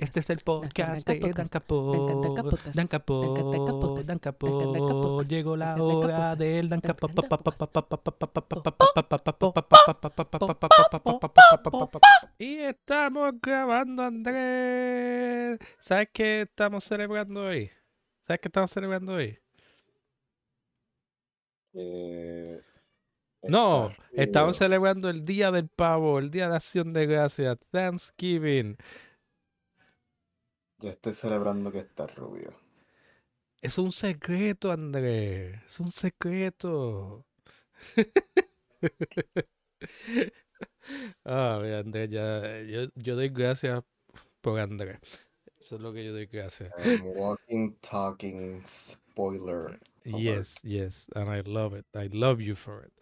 [0.00, 2.62] Este es el podcast de Dan Capot.
[2.74, 5.26] Dan Capot, Dan Capot.
[5.26, 7.12] Llegó la hora del Dan Capot.
[12.38, 15.58] Y estamos grabando, Andrés.
[15.78, 17.70] ¿Sabes qué estamos celebrando hoy?
[18.20, 19.38] ¿Sabes qué estamos celebrando hoy?
[21.72, 22.60] Eh,
[23.42, 24.52] No, rubio.
[24.52, 28.76] celebrando el Día del Pavo, el Día de Acción de Gracias, Thanksgiving.
[30.78, 32.54] Yo estoy celebrando que está rubio.
[33.60, 35.62] Es un secreto, Andrés.
[35.64, 37.26] Es un secreto.
[41.24, 43.82] Ah, mira, Andrés, ya, yo, yo doy gracias
[44.40, 44.98] por Andrés.
[45.58, 46.72] Eso es lo que yo doy gracias.
[46.78, 49.78] I'm walking, talking, spoiler.
[50.04, 51.86] Yes, yes, and I love it.
[51.94, 52.92] I love you for it.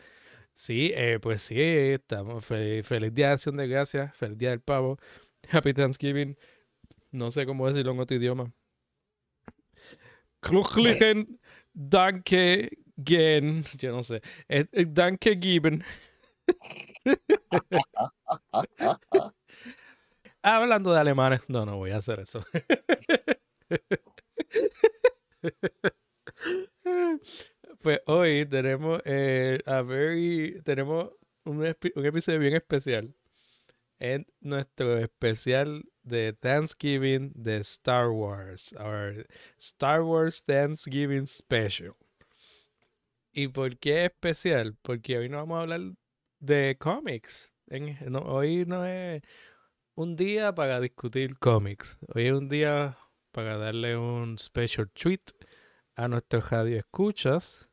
[0.59, 2.45] Sí, eh, pues sí, estamos.
[2.45, 4.99] Feliz, feliz Día de Acción de Gracias, feliz Día del Pavo,
[5.53, 6.37] Happy Thanksgiving.
[7.13, 8.53] No sé cómo decirlo en otro idioma.
[10.41, 11.39] Kluchlichen
[11.73, 12.71] Danke
[13.05, 13.65] gen.
[13.79, 14.21] Yo no sé.
[14.49, 15.85] Eh, eh, Danke geben.
[20.43, 22.45] Hablando de alemanes, no, no voy a hacer eso.
[27.81, 31.13] Pues hoy tenemos eh, a very, tenemos
[31.45, 33.15] un, un episodio bien especial.
[33.99, 38.73] Es nuestro especial de Thanksgiving de Star Wars.
[38.79, 39.27] Our
[39.59, 41.93] Star Wars Thanksgiving Special.
[43.33, 44.77] ¿Y por qué especial?
[44.83, 45.81] Porque hoy no vamos a hablar
[46.41, 47.53] de cómics.
[47.69, 49.23] En- hoy no es
[49.95, 51.99] un día para discutir cómics.
[52.15, 52.99] Hoy es un día
[53.31, 55.31] para darle un special treat
[55.97, 57.68] a nuestros radio escuchas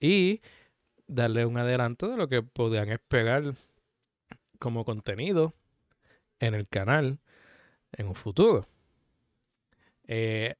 [0.00, 0.40] y
[1.06, 3.54] darle un adelanto de lo que podrían esperar
[4.58, 5.54] como contenido
[6.40, 7.18] en el canal
[7.92, 8.66] en un futuro.
[10.06, 10.54] Eh,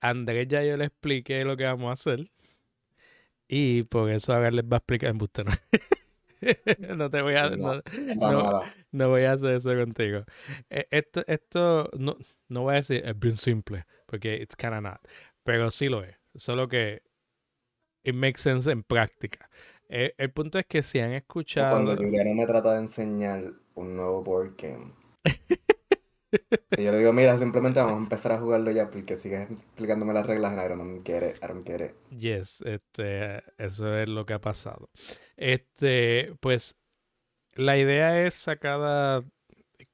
[0.00, 2.30] Andrés ya yo le expliqué lo que vamos a hacer
[3.48, 5.52] y por eso ahora les va a explicar en no.
[6.96, 7.50] no te voy a
[8.92, 10.24] No, voy a hacer eso contigo.
[10.70, 12.16] Eh, Esto, esto no,
[12.48, 15.00] no voy a decir es bien simple, porque it's kind of not.
[15.44, 16.16] Pero sí lo es.
[16.36, 17.02] Solo que
[18.04, 19.48] it makes sense en práctica.
[19.88, 21.72] Eh, el punto es que si han escuchado.
[21.72, 24.92] Cuando Juliano me trata de enseñar un nuevo board game.
[26.78, 30.12] Y yo le digo, mira, simplemente vamos a empezar a jugarlo ya porque sigues explicándome
[30.14, 31.94] las reglas and I don't get it, I don't get it.
[32.16, 34.90] Yes, este, eso es lo que ha pasado.
[35.36, 36.76] Este, pues
[37.54, 39.24] la idea es sacada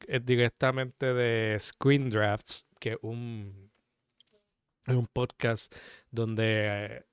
[0.07, 3.71] eh, directamente de Screen Drafts, que es un,
[4.87, 5.75] es un podcast
[6.11, 7.05] donde eh,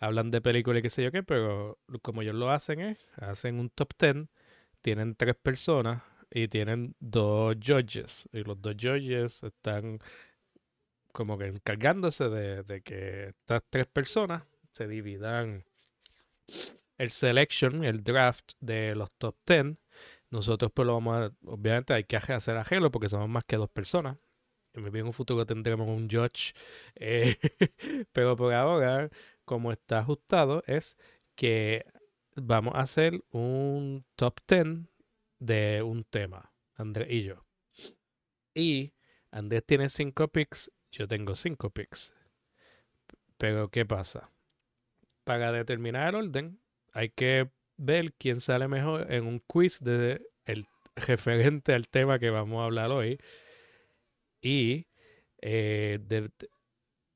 [0.00, 3.58] hablan de películas y qué sé yo qué, pero como ellos lo hacen es, hacen
[3.58, 4.28] un top 10,
[4.82, 8.28] tienen tres personas y tienen dos judges.
[8.32, 10.00] Y los dos judges están
[11.12, 15.64] como que encargándose de, de que estas tres personas se dividan
[16.98, 19.76] el selection, el draft de los top 10.
[20.30, 23.70] Nosotros pues lo vamos a, obviamente hay que hacer arreglo porque somos más que dos
[23.70, 24.18] personas.
[24.74, 26.52] En un futuro tendremos un judge.
[26.96, 27.36] eh,
[28.12, 29.08] pero por ahora,
[29.44, 30.96] como está ajustado, es
[31.34, 31.84] que
[32.36, 34.88] vamos a hacer un top 10
[35.38, 37.44] de un tema, Andrés y yo.
[38.54, 38.92] Y
[39.30, 42.14] Andrés tiene cinco picks, yo tengo cinco picks.
[43.36, 44.30] Pero ¿qué pasa?
[45.24, 46.60] Para determinar el orden,
[46.92, 52.30] hay que ver quién sale mejor en un quiz de el referente al tema que
[52.30, 53.18] vamos a hablar hoy.
[54.40, 54.86] Y
[55.40, 55.98] eh,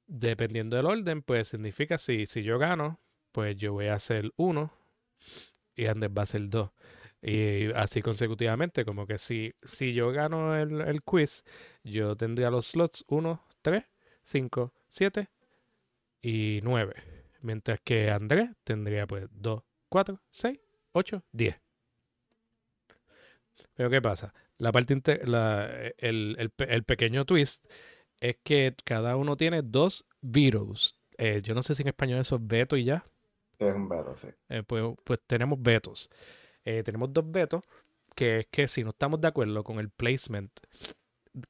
[0.09, 3.01] dependiendo del orden, pues significa si, si yo gano,
[3.33, 4.73] pues yo voy a hacer uno
[5.77, 6.71] y Andrés va a ser dos.
[7.23, 11.45] Y así consecutivamente, como que si, si yo gano el, el quiz,
[11.83, 13.85] yo tendría los slots 1, 3,
[14.23, 15.29] 5, 7
[16.23, 16.95] y 9.
[17.43, 20.61] Mientras que Andrés tendría pues 2, 4, 6,
[20.93, 21.57] 8, 10.
[23.75, 24.35] Pero ¿qué pasa?
[24.59, 27.65] La parte la- el, el el pequeño twist
[28.21, 30.95] es que cada uno tiene dos vetoes.
[31.17, 33.05] Eh, yo no sé si en español eso es veto y ya.
[33.59, 34.29] Es un veto, sí.
[34.49, 36.11] Eh, pues, pues tenemos vetos.
[36.65, 37.63] Eh, tenemos dos vetos,
[38.15, 40.53] que es que si no estamos de acuerdo con el placement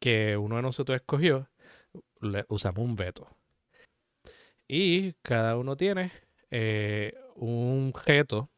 [0.00, 1.48] que uno de nosotros escogió,
[2.20, 3.28] le usamos un veto.
[4.66, 6.12] Y cada uno tiene
[7.36, 8.50] un reto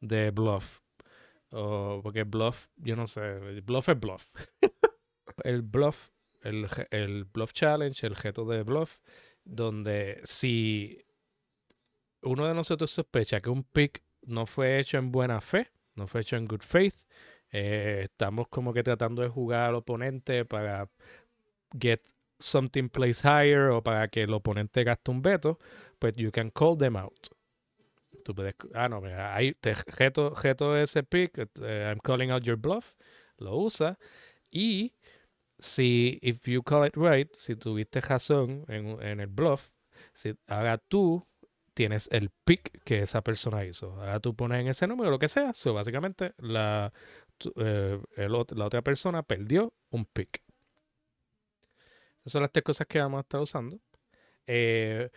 [0.00, 0.80] de bluff.
[1.50, 4.30] O porque bluff, yo no sé, bluff es bluff.
[5.44, 6.10] el bluff,
[6.42, 8.98] el, el bluff challenge, el reto de bluff,
[9.44, 11.04] donde si
[12.22, 16.20] uno de nosotros sospecha que un pick no fue hecho en buena fe, no fue
[16.20, 16.94] hecho en good faith,
[17.50, 20.90] eh, estamos como que tratando de jugar al oponente para
[21.78, 22.00] get
[22.38, 25.58] something place higher o para que el oponente gaste un veto,
[25.98, 27.28] pues you can call them out.
[28.24, 32.56] Tú puedes, ah, no, mira, ahí te reto ese pick, eh, I'm calling out your
[32.56, 32.92] bluff,
[33.38, 33.98] lo usa
[34.50, 34.94] y
[35.58, 39.70] si, if you call it right, si tuviste razón en, en el bluff,
[40.14, 41.26] si ahora tú
[41.74, 43.92] tienes el pick que esa persona hizo.
[44.00, 45.54] Ahora tú pones en ese número lo que sea.
[45.54, 46.92] So, básicamente, la,
[47.56, 50.42] eh, la otra persona perdió un pick.
[52.20, 53.78] Esas son las tres cosas que vamos a estar usando.
[54.46, 55.08] Eh,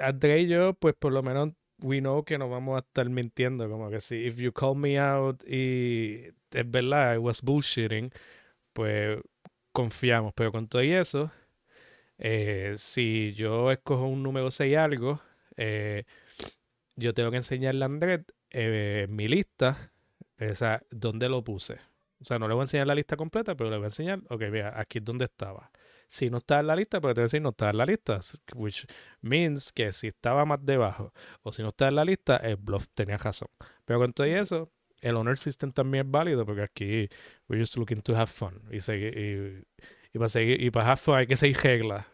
[0.00, 1.50] André y yo, pues por lo menos,
[1.80, 3.68] we know que no vamos a estar mintiendo.
[3.68, 8.12] Como que si, if you call me out y es verdad, I was bullshitting,
[8.72, 9.18] pues
[9.72, 10.32] confiamos.
[10.34, 11.30] Pero con todo y eso,
[12.18, 15.20] eh, si yo escojo un número 6 algo,
[15.56, 16.04] eh,
[16.96, 18.20] yo tengo que enseñarle a Andrés
[18.50, 19.92] eh, mi lista,
[20.40, 21.78] o sea, dónde lo puse.
[22.20, 24.20] O sea, no le voy a enseñar la lista completa, pero le voy a enseñar,
[24.28, 25.70] ok, mira, aquí es donde estaba.
[26.08, 27.86] Si no está en la lista, pero te voy a decir no está en la
[27.86, 28.20] lista,
[28.54, 28.86] which
[29.22, 32.86] means que si estaba más debajo o si no está en la lista, el bluff
[32.94, 33.48] tenía razón.
[33.84, 34.70] Pero con todo eso,
[35.02, 37.08] el honor system también es válido porque aquí
[37.48, 38.62] we're just looking to have fun.
[38.70, 39.66] Y, seguir,
[40.12, 42.06] y, para seguir, y para have fun hay que seguir reglas,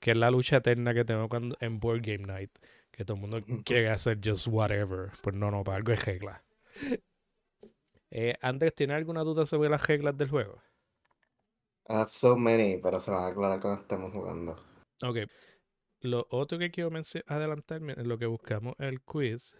[0.00, 2.50] que es la lucha eterna que tengo cuando, en Board Game Night,
[2.90, 5.10] que todo el mundo quiere hacer just whatever.
[5.22, 6.42] Pues no, no, para algo es regla.
[8.14, 10.60] Eh, Andrés, ¿tiene alguna duda sobre las reglas del juego?
[11.88, 14.62] I have so many, pero se van a aclarar cuando estemos jugando.
[15.02, 15.16] Ok.
[16.00, 16.90] Lo otro que quiero
[17.26, 19.56] adelantarme en lo que buscamos el quiz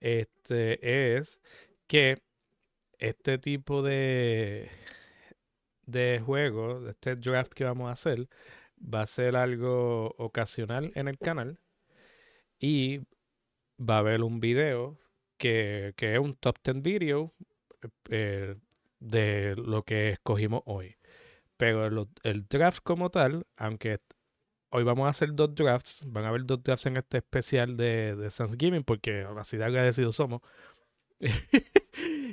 [0.00, 1.40] este, es
[1.90, 2.22] que
[3.00, 4.70] este tipo de,
[5.86, 8.28] de juego, este draft que vamos a hacer,
[8.78, 11.58] va a ser algo ocasional en el canal
[12.60, 13.00] y
[13.76, 15.00] va a haber un video
[15.36, 17.34] que, es un top 10 video
[18.08, 18.54] eh,
[19.00, 20.96] de lo que escogimos hoy.
[21.56, 23.98] Pero el, draft como tal, aunque
[24.70, 28.14] hoy vamos a hacer dos drafts, van a haber dos drafts en este especial de,
[28.14, 30.40] de Thanksgiving, porque así de agradecidos somos.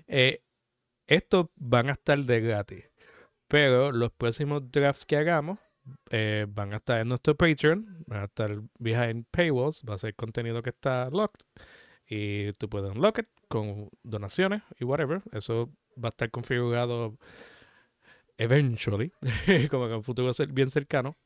[0.07, 0.42] eh,
[1.07, 2.86] estos van a estar de gratis.
[3.48, 5.59] Pero los próximos drafts que hagamos
[6.09, 10.15] eh, van a estar en nuestro Patreon, van a estar behind paywalls, va a ser
[10.15, 11.45] contenido que está locked.
[12.09, 15.21] Y tú puedes unlock it con donaciones y whatever.
[15.31, 15.71] Eso
[16.01, 17.18] va a estar configurado
[18.38, 19.12] eventually,
[19.69, 21.18] como en un futuro bien cercano.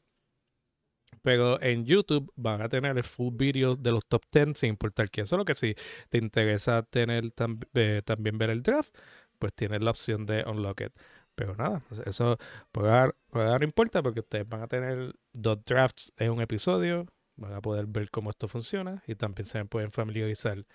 [1.22, 5.10] Pero en YouTube van a tener el full video de los top 10 sin importar
[5.10, 5.26] qué.
[5.26, 5.76] Solo que si
[6.10, 7.32] te interesa tener
[7.74, 8.96] eh, también ver el draft,
[9.40, 10.94] pues tienes la opción de unlock it.
[11.36, 12.38] Pero nada, eso
[12.72, 17.08] por ahora, no importa porque ustedes van a tener dos drafts en un episodio,
[17.38, 20.66] van a poder ver cómo esto funciona y también se pueden familiarizar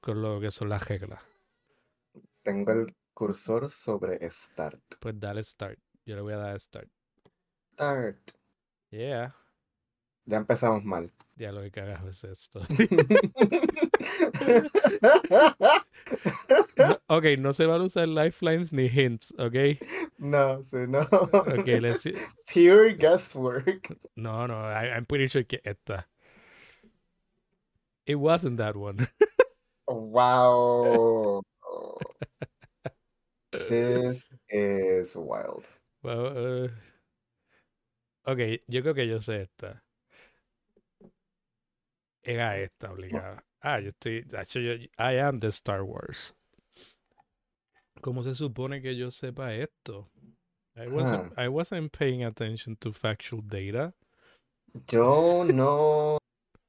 [0.00, 1.20] con lo que son las reglas.
[2.42, 4.80] Tengo el cursor sobre Start.
[5.00, 5.78] Pues dale Start.
[6.04, 6.88] Yo le voy a dar Start.
[7.74, 8.30] Start.
[8.90, 9.34] Yeah.
[10.26, 11.12] Ya empezamos mal.
[11.36, 12.60] Ya lo que carajo es esto.
[17.06, 19.54] ok, no se van a usar lifelines ni hints, ok?
[20.18, 20.98] No, sí, no.
[21.32, 22.14] Ok, let's see.
[22.52, 23.96] Pure guesswork.
[24.16, 26.08] No, no, I, I'm pretty sure que esta.
[28.04, 29.08] It wasn't that one.
[29.86, 31.42] wow.
[33.52, 35.68] This is wild.
[36.02, 36.68] Well, uh,
[38.30, 39.82] ok, yo creo que yo sé esta.
[42.26, 43.44] Era esta obligada.
[43.60, 44.26] Ah, yo estoy.
[44.54, 46.34] Yo, I am the Star Wars.
[48.00, 50.10] ¿Cómo se supone que yo sepa esto?
[50.74, 53.94] I wasn't, I wasn't paying attention to factual data.
[54.88, 56.18] Yo no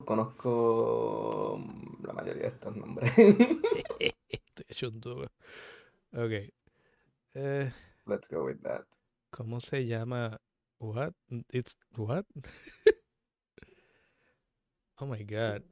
[0.05, 1.59] conozco
[2.03, 3.11] la mayoría de estos nombres.
[3.17, 5.23] estoy hecho un tubo.
[6.13, 6.53] Ok.
[7.33, 7.71] Eh,
[8.05, 8.85] Let's go with that.
[9.31, 10.39] ¿Cómo se llama?
[10.79, 11.13] What?
[11.51, 12.25] It's what?
[14.99, 15.63] Oh my god.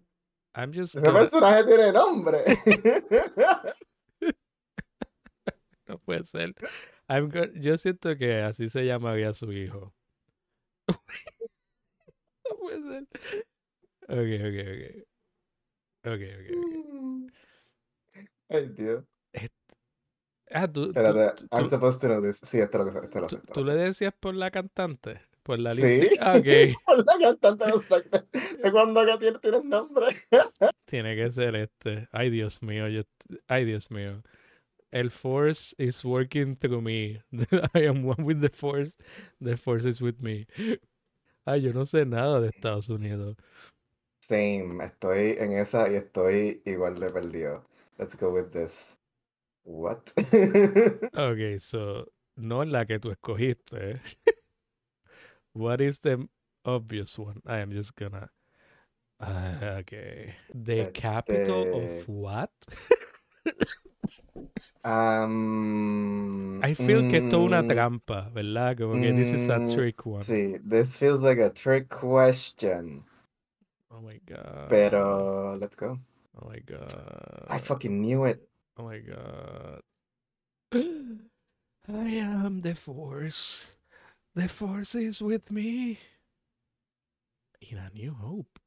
[0.53, 0.95] I'm just.
[0.95, 2.43] Ese personaje tiene nombre.
[5.87, 6.53] no puede ser.
[7.09, 9.93] I'm Yo siento que así se llamaría su hijo.
[10.87, 13.07] no puede ser.
[14.07, 14.83] Ok, ok, ok.
[16.05, 17.31] Ok, ok, ok.
[18.49, 19.05] Ay, tío.
[20.51, 20.85] Ah, tú.
[20.85, 22.39] Espérate, I'm supposed to know this.
[22.43, 25.19] Sí, esto lo que esto lo ¿Tú, ¿tú le decías por la cantante?
[25.45, 26.09] Por la Sí.
[26.21, 26.33] Ah,
[26.85, 27.65] por la cantante
[28.63, 30.07] de cuando Gatier tiene nombre.
[30.85, 32.07] Tiene que ser este.
[32.11, 32.87] Ay, Dios mío.
[32.87, 33.03] Yo...
[33.47, 34.23] Ay, Dios mío.
[34.91, 37.21] El Force is working through me.
[37.75, 38.97] I am one with the Force.
[39.39, 40.47] The Force is with me.
[41.45, 43.37] Ay, yo no sé nada de Estados Unidos.
[44.21, 44.83] Same.
[44.83, 47.53] Estoy en esa y estoy igual de perdido.
[47.99, 48.97] Let's go with this.
[49.63, 49.99] What?
[51.13, 54.01] Ok, so no la que tú escogiste.
[55.55, 56.27] What is the
[56.65, 57.41] obvious one?
[57.47, 58.29] I am just gonna.
[59.21, 60.35] Ah, okay.
[60.53, 62.51] The capital of what?
[64.83, 68.77] Um, I feel que esto es una mm, trampa, ¿verdad?
[68.77, 70.21] Como que this is a mm, trick one.
[70.21, 73.05] Sí, this feels like a trick question.
[73.89, 74.67] Oh my god.
[74.69, 75.97] Pero let's go.
[76.37, 77.45] Oh my god.
[77.47, 78.45] I fucking knew it.
[78.77, 79.79] Oh my god.
[81.87, 83.75] I am the force.
[84.35, 85.97] The force is with me.
[87.61, 88.59] In a new hope.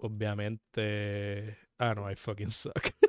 [0.00, 1.56] Obviamente.
[1.78, 2.92] Ah, no, I fucking suck.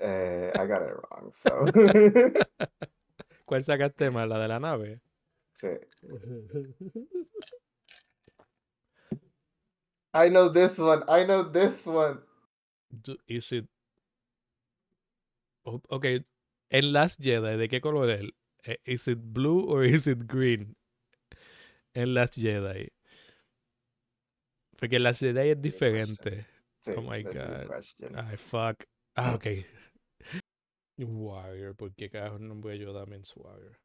[0.00, 1.50] Eh, I got it wrong, so.
[3.46, 4.28] ¿Cuál sacaste más?
[4.28, 5.00] ¿La de la nave?
[5.54, 5.76] Sí.
[10.14, 11.02] I know this one.
[11.08, 12.20] I know this one.
[13.02, 13.66] Do- Is it.
[15.64, 16.04] Oh, ok.
[16.70, 18.20] En Last Jedi, ¿de qué color es?
[18.20, 18.34] él?
[18.84, 20.74] Is it blue or is it green?
[21.94, 22.88] En Last Jedi.
[24.76, 26.46] Porque Last Jedi es diferente.
[26.80, 27.84] Sí, Oh my a God.
[28.16, 28.86] Ay, fuck.
[29.16, 29.64] Ah, ok.
[30.98, 33.78] Warrior, ¿por qué carajo no voy yo también Warrior?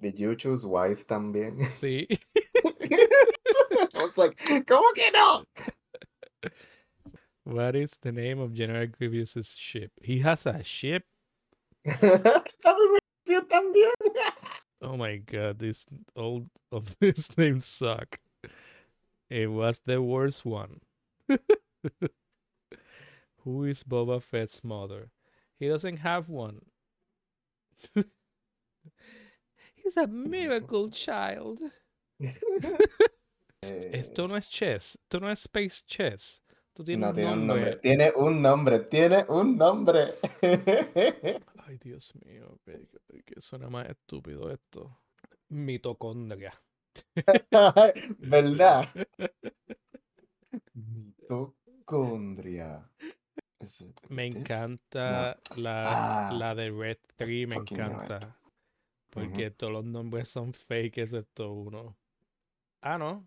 [0.00, 1.58] Did you choose Wise también?
[1.68, 2.06] Sí.
[2.06, 5.44] I was like, ¿cómo que no?
[7.44, 9.92] What is the name of General Grievous's ship?
[10.02, 11.04] He has a ship?
[13.24, 13.92] También también.
[14.80, 18.18] Oh my god, this all of these names suck.
[19.30, 20.80] It was the worst one.
[23.44, 25.10] Who is Boba Fett's mother?
[25.58, 26.60] He doesn't have one.
[29.74, 31.60] He's a miracle child.
[33.62, 36.40] Esto no es chess, esto no es space chess.
[36.68, 37.64] Esto tiene no un tiene un nombre.
[37.64, 37.80] nombre.
[37.82, 38.78] Tiene un nombre.
[38.90, 40.14] Tiene un nombre.
[41.66, 44.98] Ay, Dios mío, que, que- que suena más estúpido esto.
[45.48, 46.52] Mitocondria.
[48.18, 48.86] ¿Verdad?
[50.74, 52.88] Mitocondria.
[54.10, 58.36] Me encanta la, Ah, la de Red 3, me encanta.
[59.10, 61.96] Porque todos los nombres son fake excepto uno.
[62.82, 63.26] Ah, no.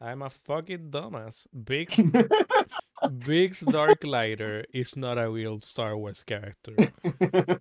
[0.00, 1.48] I'm a fucking dumbass.
[1.52, 1.96] Biggs,
[3.08, 6.74] Biggs Darklighter is not a real Star Wars character.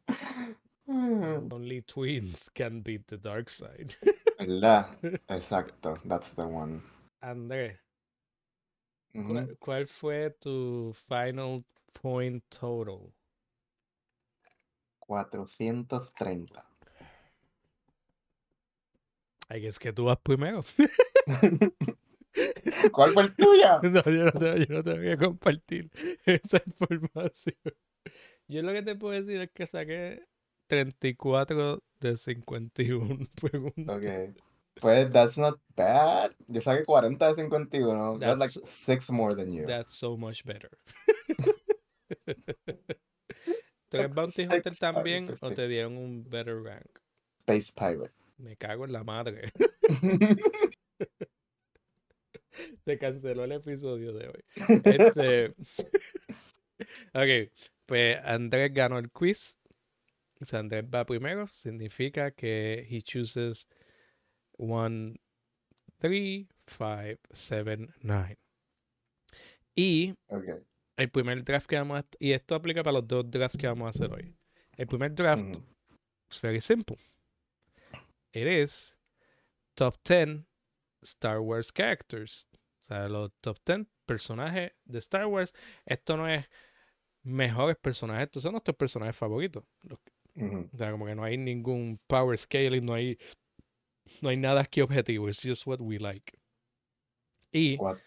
[0.88, 3.96] Only twins can beat the dark side.
[4.40, 4.86] ¿Verdad?
[5.30, 5.98] Exacto.
[6.06, 6.82] That's the one.
[7.24, 7.78] André,
[9.14, 9.28] Ujú.
[9.28, 9.58] ¿cuál, mm-hmm.
[9.60, 13.12] cuál fue tu final point total?
[15.00, 16.64] 430.
[19.50, 20.64] Ay, es que tú vas primero.
[22.92, 23.82] ¿Cuál fue el tuyo?
[23.84, 25.90] No, yo no, te, yo no te voy a compartir
[26.26, 27.56] esa información.
[28.48, 30.24] Yo lo que te puedo decir es que saqué
[30.68, 33.98] 34 de 51 preguntas.
[33.98, 34.36] Ok.
[34.82, 36.32] Pues, that's not bad.
[36.48, 38.14] Yo saqué 40 de 51.
[38.20, 39.66] Got like That's- six more than you.
[39.66, 40.70] That's so much better.
[43.90, 45.56] ¿Tú eres That's Bounty Hunter también o 50.
[45.56, 46.88] te dieron un better rank?
[47.40, 48.14] Space Pirate.
[48.38, 49.52] Me cago en la madre.
[52.86, 54.44] Se canceló el episodio de hoy.
[54.84, 55.54] Este.
[57.14, 57.52] ok,
[57.86, 59.58] pues Andrés ganó el quiz.
[60.42, 61.48] O sea, Andrés va primero.
[61.48, 63.68] Significa que he chooses
[64.58, 65.16] 1,
[65.98, 68.38] 3, 5, 7, 9.
[69.76, 70.46] Y ok.
[70.98, 72.06] el primer draft que vamos a.
[72.20, 74.34] Y esto aplica para los dos drafts que vamos a hacer hoy.
[74.78, 75.64] El primer draft Ujú.
[76.30, 76.98] es very simple.
[78.32, 78.96] It is
[79.76, 80.46] top 10
[81.04, 82.48] Star Wars characters.
[82.82, 85.54] O sea, los top 10 personajes de Star Wars.
[85.86, 86.46] Esto no es
[87.24, 89.64] mejores personajes, estos son nuestros personajes favoritos.
[90.72, 93.18] O sea, como que no hay ningún power scaling, no hay,
[94.22, 95.28] no hay nada aquí objetivo.
[95.28, 96.34] It's just what we like.
[97.52, 97.98] Y, What,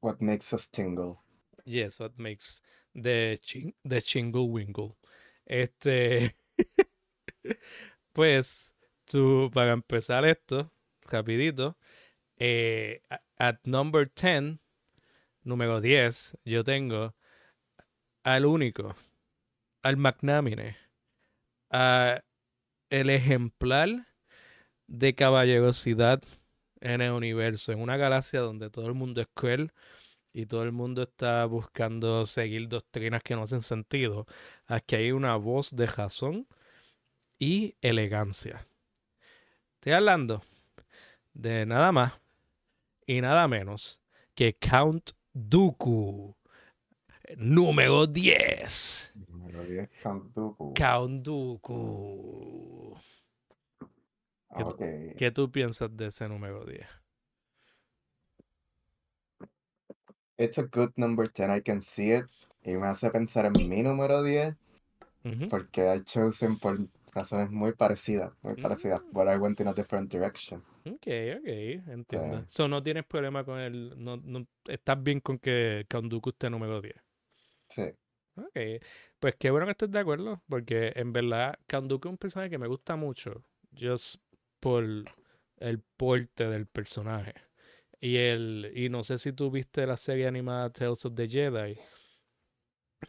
[0.00, 1.18] what makes us tingle?
[1.64, 2.62] yes, what makes
[2.94, 4.96] the, ching, the chingle wingle.
[5.44, 6.36] Este,
[8.12, 8.72] pues,
[9.04, 10.72] tú, para empezar esto,
[11.02, 11.76] rapidito,
[12.38, 13.02] eh,
[13.38, 14.58] at number 10,
[15.42, 17.14] número 10, yo tengo
[18.22, 18.94] al único,
[19.82, 20.76] al McNamine,
[21.70, 22.22] a
[22.90, 24.06] el ejemplar
[24.86, 26.22] de caballerosidad
[26.80, 29.72] en el universo, en una galaxia donde todo el mundo es cruel
[30.32, 34.26] y todo el mundo está buscando seguir doctrinas que no hacen sentido.
[34.66, 36.46] Aquí hay una voz de razón
[37.38, 38.66] y elegancia.
[39.74, 40.42] Estoy hablando
[41.34, 42.23] de nada más
[43.06, 44.00] y nada menos
[44.34, 46.36] que Count Dooku.
[47.36, 49.12] Número 10.
[49.28, 50.74] Número 10, Count Dooku.
[50.74, 52.96] Count Dooku.
[54.56, 54.82] ¿Qué, Ok.
[55.16, 56.86] qué tú piensas de ese número 10?
[60.36, 62.26] It's a good number 10, I can see it.
[62.64, 64.54] Y me hace pensar en mi número 10,
[65.24, 65.48] Ujú.
[65.48, 66.78] porque I chosen por
[67.12, 69.12] razones muy parecidas, muy parecidas, Mm.
[69.12, 70.62] but I went in a different direction.
[70.86, 71.06] Ok,
[71.38, 71.46] ok,
[71.88, 72.44] entiendo.
[72.48, 73.94] So, no tienes problema con el.
[73.96, 76.94] No, no, estás bien con que Dooku esté número 10.
[77.68, 77.82] Sí.
[78.36, 78.82] Ok,
[79.18, 82.58] pues qué bueno que estés de acuerdo, porque en verdad Dooku es un personaje que
[82.58, 83.44] me gusta mucho,
[83.78, 84.16] just
[84.60, 84.84] por
[85.58, 87.32] el porte del personaje.
[88.00, 91.78] Y el y no sé si tú viste la serie animada Tales of the Jedi.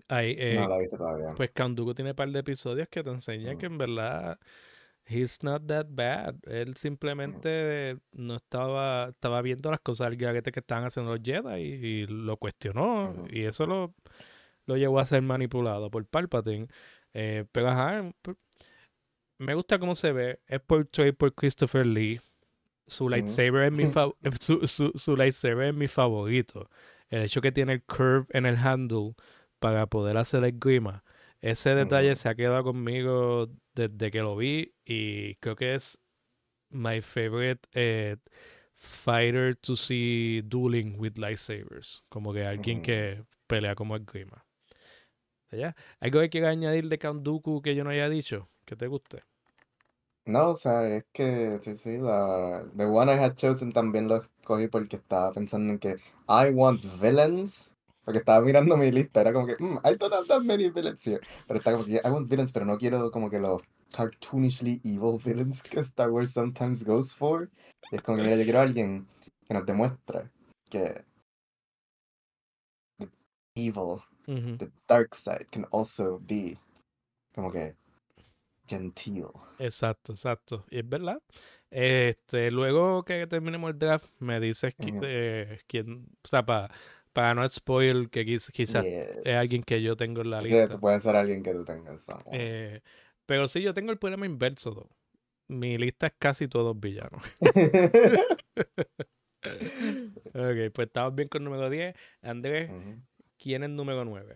[0.08, 1.34] Ahí, eh, No la he visto todavía.
[1.36, 3.60] pues Dooku tiene un par de episodios que te enseñan Mm.
[3.60, 4.40] que en verdad
[5.08, 6.36] he's not that bad.
[6.48, 11.62] Él simplemente no estaba, estaba viendo las cosas al garete que estaban haciendo los Jedi
[11.62, 13.26] y, y lo cuestionó.
[13.30, 13.94] Y eso lo,
[14.66, 16.68] lo llevó a ser manipulado por Palpatine.
[17.14, 18.36] Eh, pero ajá, p-
[19.38, 20.40] me gusta cómo se ve.
[20.48, 22.20] Es portrayed por Christopher Lee.
[22.88, 26.70] Su lightsaber es mi fa- su, su, su lightsaber es mi favorito.
[27.10, 29.16] El hecho que tiene el curve en el handle
[29.60, 31.04] para poder hacer el grima.
[31.42, 36.00] Ese detalle se ha quedado conmigo desde que lo vi y creo que es
[36.72, 38.18] my favorite eh,
[38.76, 42.04] fighter to see dueling with lightsabers.
[42.10, 42.82] Como que alguien Ujú.
[42.82, 44.46] que pelea como el grima.
[45.52, 45.76] ¿Ya?
[46.00, 48.50] ¿Algo que quieras añadir de Count Dooku que yo no haya dicho?
[48.66, 49.24] Que te guste.
[50.28, 54.18] No, o sea, es que sí, sí, la The One I Had Chosen también lo
[54.18, 57.75] escogí porque estaba pensando en que I want villains.
[58.06, 61.06] Porque estaba mirando mi lista, era como que, mm, I don't have that many villains
[61.06, 61.22] here.
[61.48, 63.62] Pero estaba como que, I want villains, pero no quiero como que los
[63.96, 67.50] cartoonishly evil villains que Star Wars sometimes goes for.
[67.92, 69.08] Y es como que, mira, yo quiero a alguien
[69.48, 70.30] que nos demuestre
[70.70, 71.04] que
[73.00, 73.10] the
[73.56, 74.02] evil,
[74.58, 76.58] the dark side can also be
[77.34, 77.76] como que
[78.68, 79.30] gentil.
[79.60, 80.66] Exacto, exacto.
[80.70, 81.22] Y es verdad.
[81.72, 85.02] Este, luego que terminemos el draft, me dices qui- Ujú.
[85.04, 86.72] eh, quién, o sea, para
[87.16, 89.36] para no spoil que quiz- quizás es Yes.
[89.36, 90.78] alguien que yo tengo en la Sí, lista.
[90.78, 91.98] puede ser alguien que tú tengas.
[92.34, 92.82] Eh,
[93.26, 94.74] pero sí, yo tengo el problema inverso.
[94.74, 94.90] though.
[95.48, 97.24] Mi lista es casi todos villanos.
[100.34, 101.96] ok, pues estamos bien con número 10.
[102.22, 102.70] Andrés.
[103.38, 104.36] ¿quién es número 9?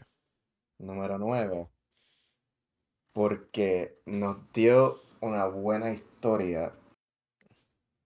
[0.79, 1.67] Número 9.
[3.11, 6.71] Porque nos dio una buena historia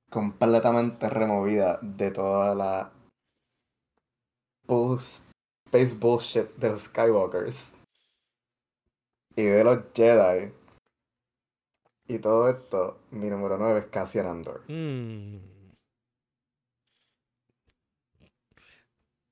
[0.10, 2.92] completamente removida de toda la
[4.68, 7.72] space bullshit de los Skywalkers
[9.36, 10.52] y de los Jedi.
[12.08, 14.64] Y todo esto, mi número 9 es Cassian Andor.
[14.68, 15.38] Mm.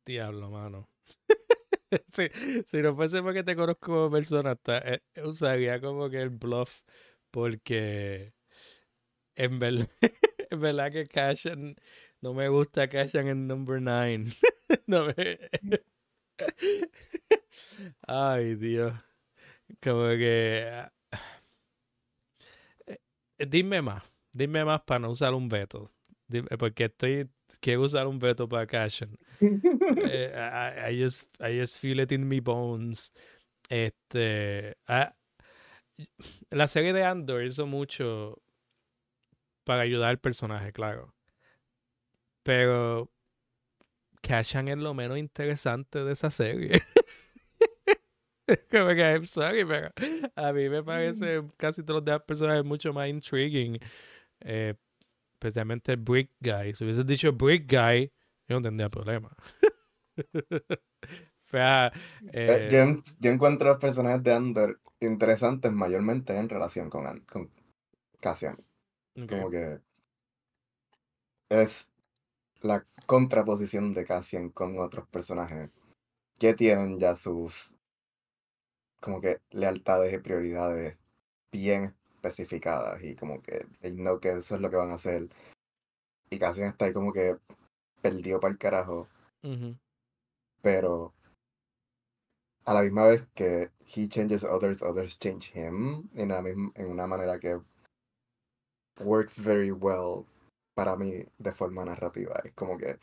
[0.05, 0.89] Diablo, mano.
[2.09, 2.29] si,
[2.65, 6.81] si no fuese porque te conozco como persona, hasta, eh, usaría como que el bluff
[7.29, 8.33] porque
[9.35, 9.89] en verdad,
[10.49, 11.75] en verdad que Cashan
[12.21, 14.25] no me gusta Cashan en number 9.
[14.87, 15.39] no me...
[18.07, 18.93] Ay, Dios.
[19.81, 20.67] Como que...
[20.71, 20.91] ah,
[22.87, 24.03] eh, Dime más.
[24.33, 25.89] Dime más para no usar un veto.
[26.27, 27.29] Dime- porque estoy...
[27.59, 29.17] Quiero usar un veto para Cashan.
[30.03, 33.11] Eh, I, I just, I just feel it in my bones.
[33.69, 35.13] Este, ah,
[36.51, 38.41] la serie de Andor hizo mucho
[39.63, 41.13] para ayudar al personaje, claro.
[42.43, 43.09] Pero
[44.21, 46.83] Cashan es lo menos interesante de esa serie.
[48.71, 49.91] Como que, I'm sorry, pero
[50.35, 53.79] a mí me parece casi todos los demás personajes mucho más intriguing.
[54.41, 54.75] eh,
[55.35, 56.73] especialmente Brick Guy.
[56.75, 58.11] Si hubieses dicho Brick Guy,
[58.47, 59.35] yo no tendría problema.
[61.53, 61.91] Ah,
[62.47, 67.19] Eh, eh, yo, yo encuentro a los personajes de Andor interesantes mayormente en relación con,
[67.21, 67.49] con
[68.21, 68.57] Cassian.
[69.27, 69.81] Como que
[71.49, 71.91] es
[72.61, 75.69] la contraposición de Cassian con otros personajes
[76.39, 77.73] que tienen ya sus
[78.99, 80.97] como que lealtades y prioridades
[81.51, 85.27] bien especificadas y como que they know que eso es lo que van a hacer.
[86.29, 87.37] Y Cassian está ahí como que
[88.01, 89.07] perdido para el carajo,
[90.61, 91.13] pero
[92.65, 96.87] a la misma vez que he changes others, others change him en, la misma, en
[96.87, 97.59] una manera que
[98.99, 100.25] works very well
[100.81, 102.41] para mí de forma narrativa.
[102.43, 102.97] Es como que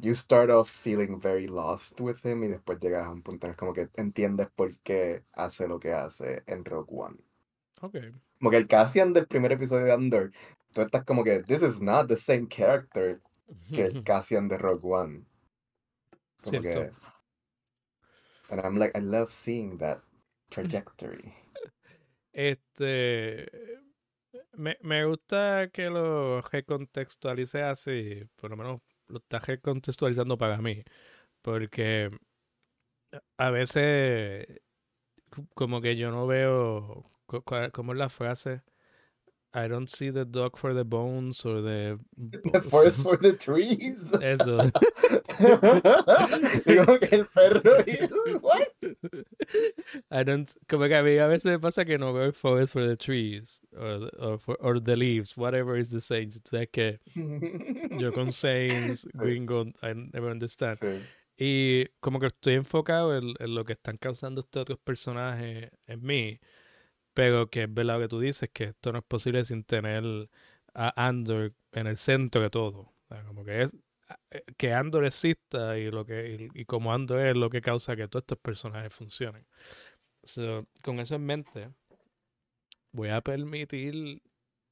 [0.00, 3.50] you start off feeling very lost with him y después llegas a un punto en
[3.50, 7.18] el que como que entiendes por qué hace lo que hace en Rogue One.
[7.82, 7.96] ok,
[8.38, 10.32] Como que el Cassian del primer episodio de Andor,
[10.72, 13.20] tú estás como que this is not the same character
[13.70, 15.26] que el Cassian de Rogue One.
[16.42, 16.96] Como Cierto.
[16.96, 17.04] que
[18.50, 20.00] And I'm like, I love seeing that
[20.50, 21.34] trajectory.
[22.32, 23.50] Este.
[24.52, 28.22] Me, me gusta que lo recontextualice así.
[28.36, 30.82] Por lo menos lo está recontextualizando para mí.
[31.42, 32.08] Porque
[33.36, 34.46] a veces,
[35.54, 37.10] como que yo no veo.
[37.26, 38.62] ¿Cómo es la frase?
[39.54, 42.00] I don't see the dog for the bones or the...
[42.52, 44.02] The forest for the trees.
[44.20, 44.58] Eso.
[46.64, 48.08] como que el perro y
[48.40, 48.72] what?
[50.10, 52.72] I don't, como que a mí a veces me pasa que no veo el forest
[52.72, 56.32] for the trees or the, or, for, or the leaves, whatever is the saying.
[56.52, 56.98] O que
[57.98, 60.78] yo con sayings gringo, I never understand.
[60.80, 61.00] Sí.
[61.36, 66.02] Y como que estoy enfocado en, en, lo que están causando estos otros personajes en
[66.02, 66.40] mí.
[67.14, 70.04] Pero que es verdad lo que tú dices, que esto no es posible sin tener
[70.74, 72.80] a Andor en el centro de todo.
[72.80, 73.76] O sea, como que es
[74.30, 77.96] eh, que Andor exista y lo que y, y, como Andor es lo que causa
[77.96, 79.46] que todos estos personajes funcionen.
[80.22, 81.70] So, con eso en mente,
[82.92, 84.22] voy a permitir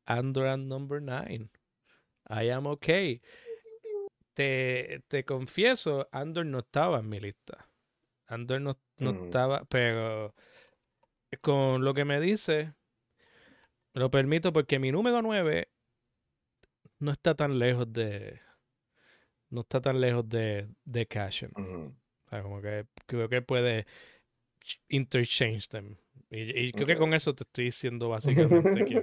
[0.06, 1.48] Andor and Number 9.
[2.28, 3.20] I am okay.
[4.34, 7.68] Te, te confieso, Andor no estaba en mi lista.
[8.26, 9.24] Andor no, no mm.
[9.24, 10.34] estaba, pero
[11.40, 12.74] con lo que me dice,
[13.94, 15.68] lo permito porque mi número 9
[16.98, 18.40] no está tan lejos de.
[19.50, 21.50] No está tan lejos de, de Cashin.
[21.56, 21.94] Uh -huh.
[22.26, 23.86] o sea, como que creo que puede
[24.88, 25.96] interchange them.
[26.30, 26.94] Y, y creo okay.
[26.94, 29.02] que con eso te estoy diciendo básicamente que.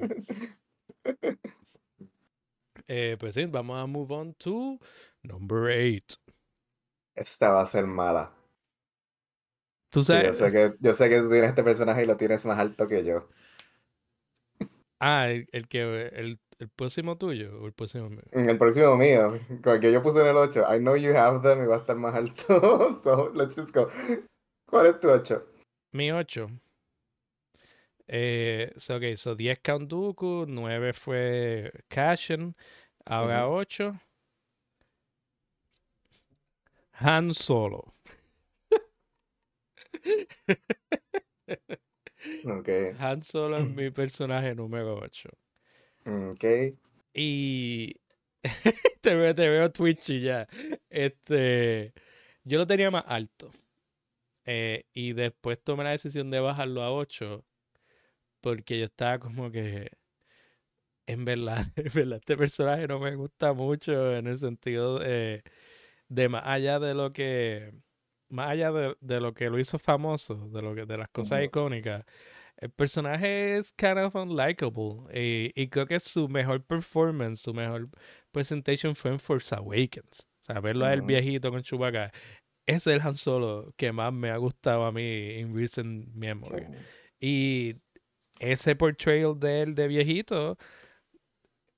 [2.91, 4.79] Eh, pues sí, vamos a move on to
[5.21, 6.17] number 8.
[7.13, 8.33] Esta va a ser mala.
[9.89, 10.27] Tú sabes.
[10.27, 12.87] Yo, sé que, yo sé que tú tienes este personaje y lo tienes más alto
[12.87, 13.27] que yo.
[14.99, 18.21] Ah, el, el que el, el, próximo tuyo o el próximo mío.
[18.31, 20.65] El próximo mío, con el que yo puse en el 8.
[20.75, 22.99] I know you have them y va a estar más alto.
[23.03, 23.89] so, let's just go.
[24.65, 25.41] ¿Cuál es tu 8?
[25.93, 26.49] Mi 8.
[28.07, 32.55] Eh, so, ok, so 10 Count Dooku, 9 fue Cashin,
[33.05, 33.61] ahora uh -huh.
[33.61, 34.09] 8.
[37.01, 37.93] Han Solo.
[42.45, 42.95] Okay.
[42.99, 45.29] Han Solo es mi personaje número 8.
[46.05, 46.43] Ok.
[47.13, 47.95] Y
[49.01, 50.47] te, veo, te veo Twitchy ya.
[50.89, 51.93] Este,
[52.43, 53.51] yo lo tenía más alto.
[54.45, 57.45] Eh, y después tomé la decisión de bajarlo a 8.
[58.41, 59.91] Porque yo estaba como que.
[61.07, 65.43] En verdad, en verdad, este personaje no me gusta mucho en el sentido de,
[66.07, 67.73] de más allá de lo que
[68.29, 71.39] más allá de, de, lo que lo hizo famoso, de lo que de las cosas
[71.39, 71.45] uh -huh.
[71.45, 72.05] icónicas,
[72.57, 75.07] el personaje es kind of unlikable.
[75.13, 77.89] Y, y, creo que su mejor performance, su mejor
[78.31, 80.27] presentation fue en Force Awakens.
[80.41, 80.91] O sea, verlo uh -huh.
[80.91, 82.11] a él viejito con Chewbacca.
[82.65, 86.67] Es el Han Solo que más me ha gustado a mí en recent memory.
[87.19, 87.75] Y
[88.39, 90.57] ese portrayal de él de viejito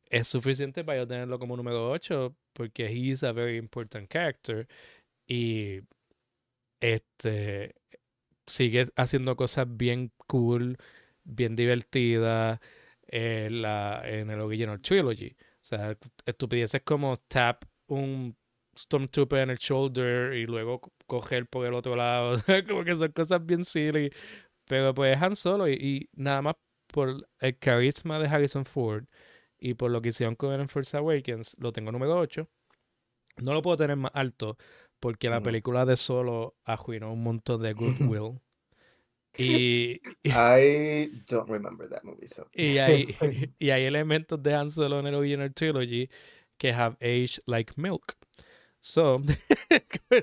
[0.10, 4.68] es suficiente para yo tenerlo como número 8 porque he's a very important character.
[5.28, 5.82] Y
[6.82, 7.76] este
[8.48, 10.78] sigue haciendo cosas bien cool,
[11.24, 12.60] bien divertidas
[13.08, 15.36] en, la, en el original trilogy.
[15.40, 18.36] O sea, estupideces como tap un
[18.78, 22.36] Stormtrooper en el shoulder y luego coger por el otro lado.
[22.68, 24.12] como que son cosas bien silly.
[24.66, 26.56] Pero pues Han Solo y, y, nada más
[26.88, 29.06] por el carisma de Harrison Ford
[29.60, 32.50] y por lo que hicieron con él en Force Awakens, lo tengo número 8.
[33.38, 34.58] No lo puedo tener más alto
[35.02, 38.40] porque la película de Solo arruinó un montón de goodwill.
[39.38, 42.28] y, I don't remember that movie.
[42.28, 42.48] So.
[42.54, 43.18] y, hay,
[43.60, 46.10] y hay elementos de Han Solo en el original trilogy
[46.58, 48.16] que have aged like milk.
[48.80, 49.22] So,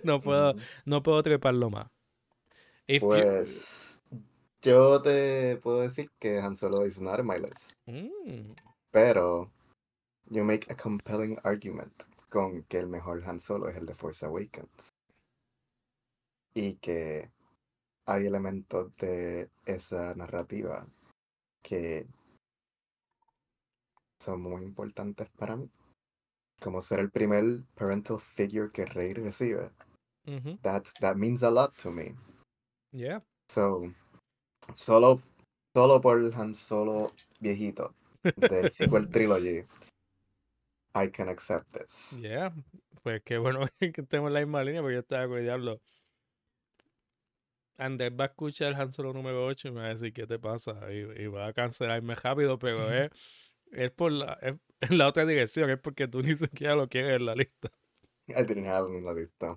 [0.04, 0.60] no puedo, mm.
[0.86, 1.88] no puedo treparlo más.
[2.86, 4.22] If pues, you...
[4.62, 7.78] yo te puedo decir que Han Solo is not on my list.
[7.86, 8.54] Mm.
[8.92, 9.50] Pero,
[10.30, 14.24] you make a compelling argument con que el mejor Han Solo es el de Force
[14.24, 14.94] Awakens.
[16.54, 17.30] Y que
[18.06, 20.86] hay elementos de esa narrativa
[21.62, 22.06] que
[24.20, 25.70] son muy importantes para mí.
[26.60, 29.70] Como ser el primer parental figure que Rey recibe.
[30.24, 30.60] Mm -hmm.
[30.62, 32.16] That, that means a lot to me.
[32.92, 33.22] Yeah.
[33.48, 33.82] So,
[34.74, 35.20] solo,
[35.74, 37.94] solo por Han Solo viejito
[38.36, 39.64] del sequel trilogy
[41.04, 42.18] I can accept this.
[42.20, 42.52] Yeah,
[43.02, 45.80] pues qué bueno que estemos en la misma línea porque yo estaba con el diablo.
[47.76, 50.38] Ander va a escuchar Han Solo número 8 y me va a decir qué te
[50.38, 53.10] pasa y, y va a cancelarme rápido, pero es,
[53.70, 57.16] es por la, es en la otra dirección, es porque tú ni siquiera lo quieres
[57.16, 57.70] en la lista.
[58.28, 59.56] I didn't have him en la lista.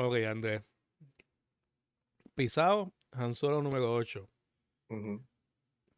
[0.00, 0.62] Ok, Andrés.
[2.36, 4.28] Pisado, Han Solo número 8.
[4.90, 5.24] Ujú.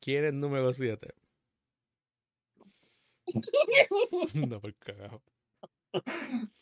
[0.00, 1.12] ¿Quién es número 7?
[4.34, 5.22] no, por carajo.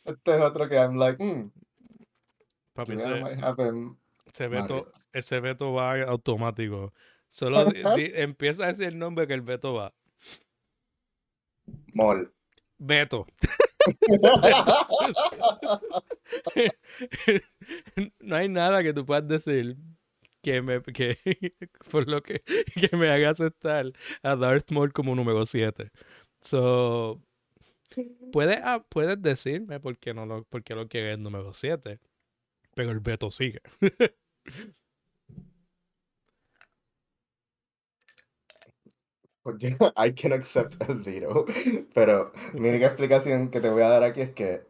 [0.05, 1.51] Este es otro que I'm like, hmm,
[2.73, 6.93] Papi, I ese, might veto, ese veto va automático.
[7.29, 9.93] Solo di- di- empieza a decir el nombre que el veto va.
[11.93, 12.33] Mol.
[12.79, 13.27] Veto.
[18.21, 19.77] no hay nada que tú puedas decir
[20.43, 21.19] que me que
[21.91, 23.87] por lo que, que me haga aceptar
[24.23, 25.91] a Darth Maul como número 7.
[26.49, 27.21] So
[28.33, 32.01] puedes, ah, puedes decirme por qué no lo, por qué lo quieres número 7.
[32.75, 33.61] Pero el veto sigue.
[39.43, 41.45] Porque I can accept el veto.
[41.93, 44.65] Pero mi única explicación que te voy a dar aquí es que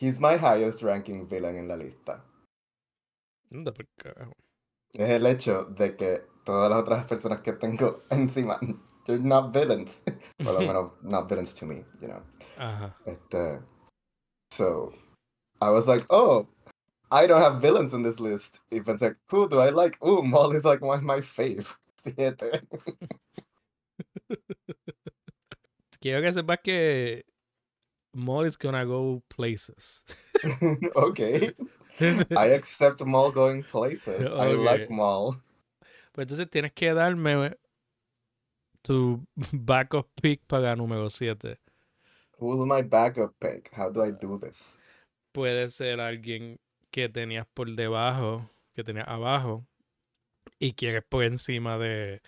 [0.00, 2.24] he's my highest ranking villain en la lista.
[3.52, 4.32] Anda por carajo.
[4.94, 8.58] Es el hecho de que todas las otras personas que tengo encima,
[9.10, 10.00] they're not villains.
[10.40, 12.22] Lo menos, not villains to me, you know.
[12.58, 12.86] Uh-huh.
[12.86, 12.94] Ajá.
[13.06, 13.58] Este, uh,
[14.50, 14.92] so,
[15.60, 16.46] I was like, oh,
[17.10, 18.60] I don't have villains in this list.
[18.70, 19.98] Y pensé, who do I like?
[20.04, 21.74] Ooh, Maul is like one of my fave.
[21.96, 22.62] Siete.
[26.00, 27.24] Quiero que sepas que
[28.14, 30.02] Maul is gonna go places.
[30.96, 31.52] okay.
[32.00, 34.32] I accept Maul going places.
[34.32, 34.94] I like Okay.
[34.94, 35.36] Maul.
[36.12, 37.56] Pues entonces tienes que darme
[38.82, 41.58] tu backup pick para número 7.
[42.38, 43.70] Who's my backup pick?
[43.72, 44.80] How do I do this?
[45.32, 46.58] Puede ser alguien
[46.90, 49.64] que tenías por debajo, que tenías abajo,
[50.58, 52.22] y quieres por encima de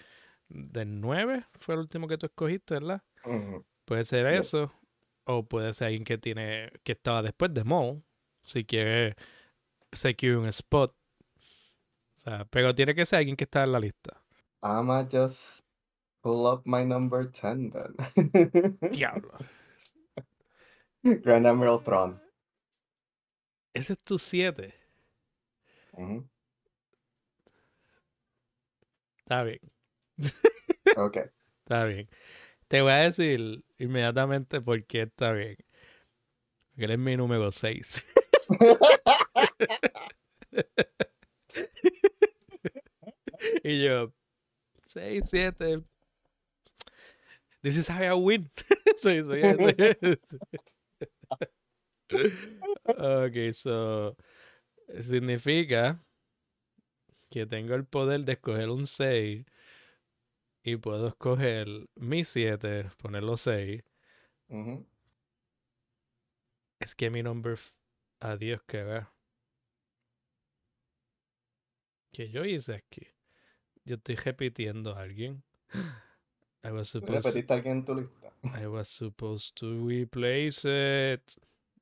[0.49, 3.03] del 9, fue el último que tú escogiste, ¿verdad?
[3.27, 3.65] Mhm.
[3.87, 4.53] Puede ser Yes.
[4.55, 4.73] eso,
[5.25, 8.05] o puede ser alguien que tiene que estaba después de Maul,
[8.45, 9.17] si quiere
[9.93, 10.95] secure un spot.
[12.15, 14.23] O sea, pero tiene que ser alguien que está en la lista.
[14.63, 15.63] I'ma just
[16.23, 18.79] pull up my number 10 then.
[18.93, 19.39] Diablo.
[21.03, 22.21] Grand Admiral Thrawn.
[23.75, 24.75] Ese es tu 7.
[25.99, 26.29] Mhm.
[29.19, 29.61] Está bien.
[30.97, 31.25] Okay.
[31.65, 32.09] Está bien.
[32.69, 35.57] Te voy a decir inmediatamente por qué está bien.
[36.71, 38.05] Porque él es mi número 6.
[43.65, 44.13] y yo,
[44.87, 45.83] 6, 7.
[47.63, 48.51] This is how I win.
[48.97, 49.23] soy-
[52.87, 54.17] ok, so.
[55.01, 56.05] Significa
[57.31, 59.47] que tengo el poder de escoger un 6
[60.65, 63.83] y puedo escoger mi 7, ponerlo 6.
[64.49, 64.85] Mhm.
[66.81, 67.59] Es que mi number.
[68.21, 69.13] Adiós, que va.
[72.13, 73.07] ¿Qué yo hice aquí?
[73.85, 75.43] Yo estoy repitiendo a alguien.
[76.65, 78.33] I was ¿Tú supposed to, ¿Repetiste a alguien en tu lista?
[78.55, 81.37] I was supposed to replace it.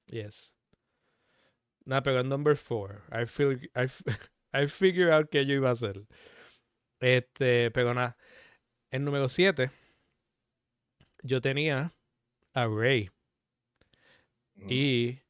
[0.07, 0.53] Yes.
[1.87, 3.03] Nah, pero number 4.
[3.13, 3.89] I feel I,
[4.53, 6.07] I figure out que yo iba a hacer.
[7.01, 8.17] Este, pero nada.
[8.93, 9.71] En número 7
[11.23, 11.93] yo tenía
[12.55, 13.11] a Ray.
[14.57, 14.67] Mhm.
[14.71, 15.23] Y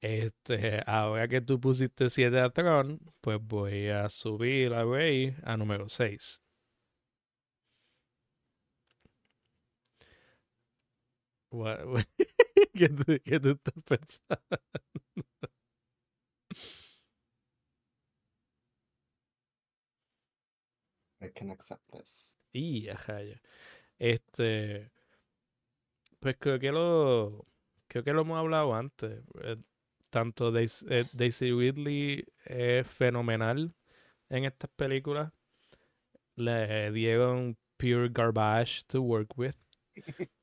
[0.00, 5.56] este, ahora que tú pusiste 7 a Tron, pues voy a subir a Ray a
[5.56, 6.40] número 6.
[12.74, 14.58] ¿Qué, tú, qué tú estás pensando?
[21.22, 22.36] I can accept this.
[22.52, 23.40] Y ajá, ya.
[23.98, 24.90] Este,
[26.20, 27.46] pues creo que lo,
[27.88, 29.22] creo que lo hemos hablado antes.
[29.42, 29.56] eh,
[30.10, 33.74] tanto Daisy, eh, Daisy Ridley es fenomenal
[34.30, 35.32] en estas películas.
[36.36, 39.56] Le dieron pure garbage to work with.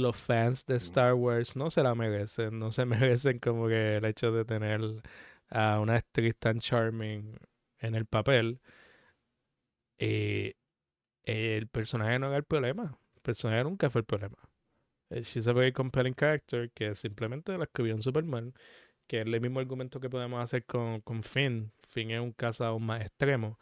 [0.00, 0.76] Los fans de.
[0.76, 4.80] Star Wars no se la merecen, no se merecen como que el hecho de tener
[5.50, 7.38] a una actriz tan charming
[7.78, 8.60] en el papel.
[9.98, 10.54] Y
[11.24, 12.98] el personaje no era el problema.
[13.14, 14.38] El personaje nunca fue el problema.
[15.10, 18.54] Eh, She's a very compelling character que simplemente la escribió en Superman,
[19.06, 21.72] que es el mismo argumento que podemos hacer con, con Finn.
[21.88, 23.58] Finn es un caso aún más extremo,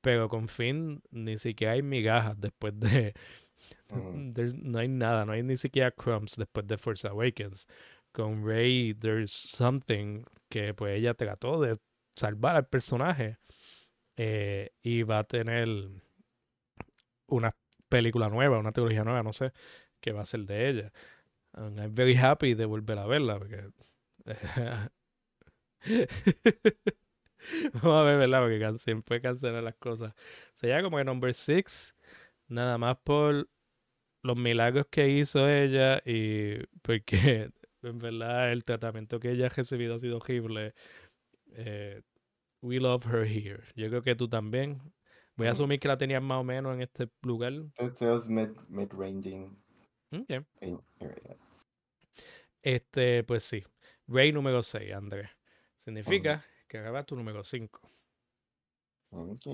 [0.00, 3.14] pero con Finn ni siquiera hay migajas después de...
[3.90, 4.34] Mhm.
[4.34, 7.66] there's- no hay nada, no hay ni siquiera crumbs después de Force Awakens.
[8.12, 11.78] Con Rey, there's something que pues ella trató de
[12.16, 13.38] salvar al personaje
[14.16, 15.68] eh, y va a tener
[17.28, 17.54] una
[17.88, 19.52] película nueva, una trilogía nueva, no sé,
[20.00, 20.92] que va a ser de ella.
[21.54, 23.70] And I'm very happy de volver a verla porque
[27.72, 28.42] Vamos a ver, ¿verdad?
[28.42, 30.14] Porque siempre cancelan las cosas.
[30.54, 31.96] Sería como que number six,
[32.48, 33.48] nada más por
[34.22, 37.50] los milagros que hizo ella y porque
[37.82, 40.74] en verdad el tratamiento que ella ha recibido ha sido horrible.
[41.52, 42.02] Eh,
[42.62, 43.62] we love her here.
[43.76, 44.80] Yo creo que tú también.
[45.36, 47.52] Voy a asumir que la tenías más o menos en este lugar.
[47.76, 48.50] Este es mid,
[50.10, 51.36] in area.
[52.60, 53.64] Este, pues sí.
[54.08, 55.30] Rey número 6, Andrés.
[55.76, 57.80] Significa que ahora tu número 5.
[59.10, 59.46] Ok.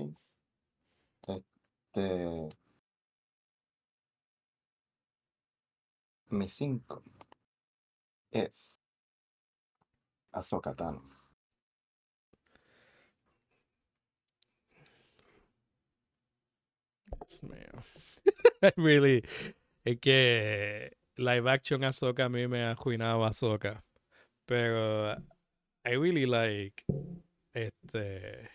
[1.27, 2.49] Este.
[6.29, 7.03] Mi 5
[8.31, 8.79] es
[10.31, 11.01] Ahsoka Tano.
[18.77, 19.23] Really.
[19.85, 23.83] Es que live action Ahsoka a mí me ha arruinado Ahsoka.
[24.45, 25.13] Pero
[25.85, 26.83] I really like
[27.53, 28.49] este.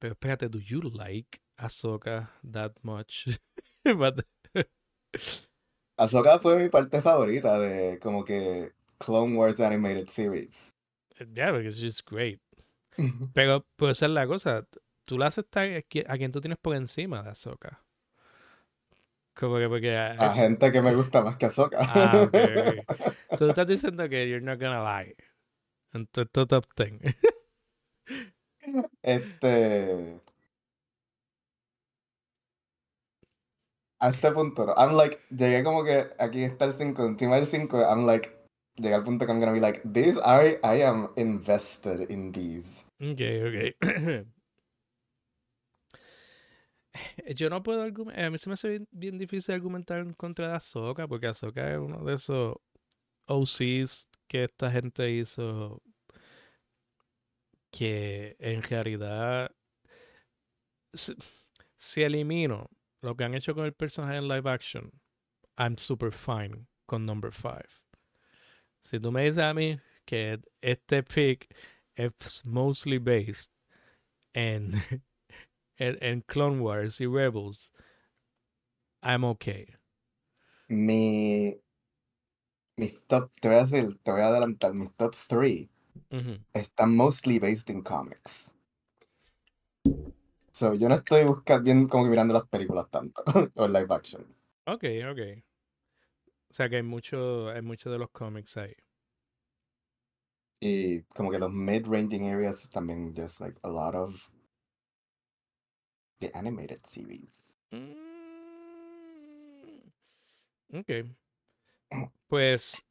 [0.00, 3.28] Pero espérate, do you like Ahsoka that much?
[3.84, 4.26] But-
[5.96, 10.74] Ahsoka fue mi parte favorita de como que Clone Wars Animated Series.
[11.34, 12.40] yeah, because she's great.
[13.34, 14.66] Pero puede ser la cosa.
[15.04, 17.82] Tú la aceptas a qui- a quien tú tienes por encima de Ahsoka.
[19.34, 19.96] Como que porque.
[19.96, 21.78] A gente que me gusta más que Ahsoka.
[21.80, 23.16] Ah, ok, ok.
[23.32, 25.16] So tú estás diciendo que you're not gonna lie.
[25.94, 27.16] En tu, tu top 10.
[29.02, 30.20] Este.
[34.02, 34.74] A este punto, no.
[34.76, 38.32] I'm like, llegué como que aquí está el 5, encima del 5, I'm like,
[38.74, 42.84] llegué al punto que I'm gonna be like, these are, I am invested in these.
[43.00, 44.26] ok, ok.
[47.36, 48.24] Yo no puedo argumentar.
[48.24, 51.78] A mí se me hace bien, difícil argumentar en contra de Ahsoka, porque Ahsoka es
[51.78, 52.56] uno de esos
[53.26, 55.80] OCs que esta gente hizo
[57.70, 59.52] que en realidad
[60.92, 61.14] si,
[61.76, 62.68] si elimino
[63.02, 64.90] lo que han hecho con el personaje en live action,
[65.58, 67.62] I'm super fine con number 5.
[68.82, 71.48] Si tú me dices a mí que este pick
[71.96, 73.52] es mostly based
[74.34, 74.74] en,
[75.78, 77.70] en, en Clone Wars y Rebels,
[79.02, 79.66] I'm okay.
[80.68, 81.58] Mi.
[82.78, 85.68] Mis top, te voy a decir, te voy a adelantar, mis top 3
[86.10, 86.38] Ujú.
[86.54, 88.52] están mostly based in comics.
[90.52, 93.22] So, yo no estoy buscando bien como que mirando las películas tanto,
[93.56, 94.26] o live action.
[94.66, 95.42] Ok, ok.
[96.50, 98.74] O sea que hay mucho, hay mucho de los cómics ahí.
[100.60, 104.14] Y como que los mid-ranging areas también just like a lot of
[106.20, 107.54] the animated series.
[107.72, 107.82] Mm,
[110.74, 110.90] Ok.
[112.28, 112.82] Pues.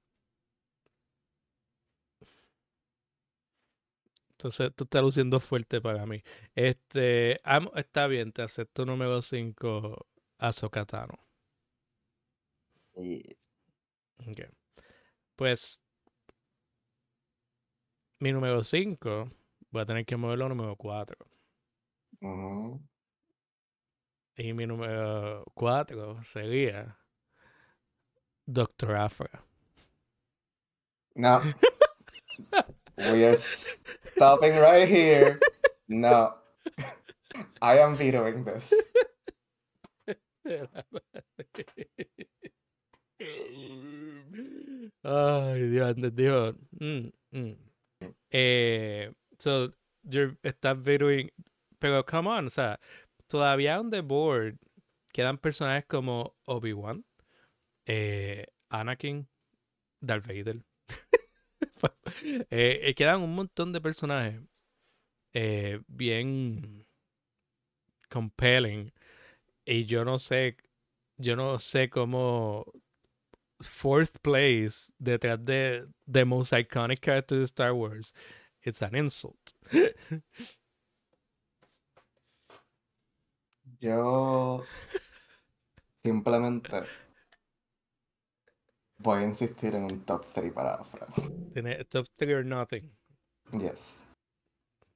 [4.41, 6.23] Entonces, tú estás luciendo fuerte para mí.
[6.55, 7.39] Este.
[7.75, 10.07] está bien, te acepto número 5
[10.39, 11.19] Ahsoka Tano.
[12.95, 13.37] Y
[14.27, 14.49] Ok.
[15.35, 15.79] Pues.
[18.17, 19.29] Mi número 5.
[19.69, 21.15] Voy a tener que moverlo a número 4.
[22.21, 22.81] ujú.
[24.37, 26.97] Y mi número 4 sería.
[28.47, 29.45] Doctor Afra.
[31.15, 31.43] No.
[32.97, 33.35] We are
[34.21, 35.39] stopping right here.
[35.89, 36.35] No.
[37.61, 38.71] I am vetoing this.
[45.03, 46.55] Ay, Dios, Dios.
[46.79, 47.55] Mm, mm.
[48.31, 49.71] Eh, so,
[50.09, 51.29] you're, estás vetoing-
[51.79, 52.77] Pero, come on, o sea,
[53.27, 54.57] todavía on the board
[55.13, 57.03] quedan personajes como Obi-Wan,
[57.87, 59.27] eh, Anakin,
[60.01, 60.61] Darth Vader.
[62.51, 64.41] Eh, eh, quedan un montón de personajes
[65.33, 66.85] eh, bien
[68.09, 68.91] compelling.
[69.65, 70.57] Y yo no sé,
[71.17, 72.65] yo no sé cómo
[73.61, 78.13] fourth place detrás de the most iconic character de Star Wars.
[78.63, 79.53] It's an insult.
[83.79, 84.63] Yo
[86.03, 86.83] simplemente
[89.01, 91.07] voy a insistir en un top 3 para Afra.
[91.53, 92.91] Tiene top three or nothing.
[93.53, 94.05] Yes.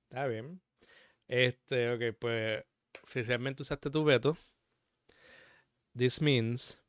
[0.09, 0.61] Está bien.
[1.27, 2.63] Este, ok, pues
[3.03, 4.37] oficialmente usaste tu veto.
[5.97, 6.79] This means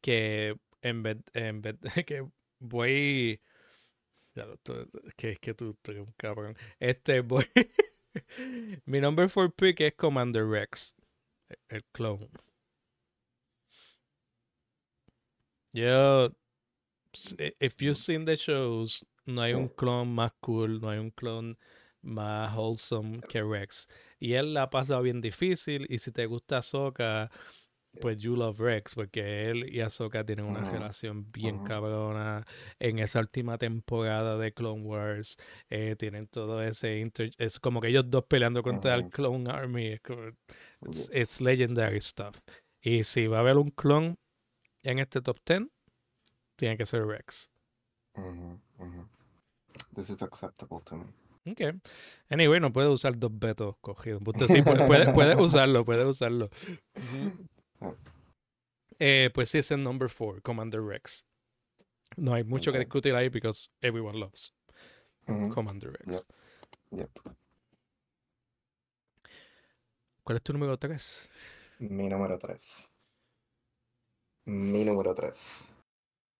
[0.00, 3.40] que en vez, en vez que voy.
[4.34, 6.56] Ya lo estoy- que es que tú, tú eres un cabrón.
[6.78, 7.44] Este, voy.
[8.84, 10.94] Mi number four pick es Commander Rex,
[11.68, 12.28] el clone.
[15.72, 16.30] Yo,
[17.12, 20.98] s- i- if you've seen the shows, no hay un clon más cool, no hay
[20.98, 21.56] un clon
[22.02, 23.88] más wholesome que Rex.
[24.18, 25.86] Y él la ha pasado bien difícil.
[25.88, 27.30] Y si te gusta Ahsoka,
[28.00, 32.44] pues you love Rex, porque él y Ahsoka tienen una relación bien cabrona.
[32.80, 35.36] En esa última temporada de Clone Wars,
[35.70, 39.10] eh, tienen todo ese inter- Es como que ellos dos peleando contra el.
[39.10, 39.98] Clone Army.
[41.12, 42.36] it's legendary stuff.
[42.80, 44.18] Y si va a haber un clon
[44.82, 45.62] en este top 10,
[46.56, 47.50] tiene que ser Rex.
[49.94, 51.04] This is acceptable to me.
[51.50, 51.74] Ok.
[52.30, 54.22] Anyway, no puede usar dos vetos cogidos.
[54.24, 56.50] Usted sí puede, puede, puede usarlo, puede usarlo.
[58.98, 61.26] Eh, pues sí, es el number 4, Commander Rex.
[62.16, 64.54] No hay mucho que discutir ahí because everyone loves
[65.26, 66.26] ujú, Commander Rex.
[66.90, 67.10] Yep.
[70.22, 71.28] ¿Cuál es tu número 3?
[71.80, 72.92] Mi número 3.
[74.46, 75.68] Mi número 3.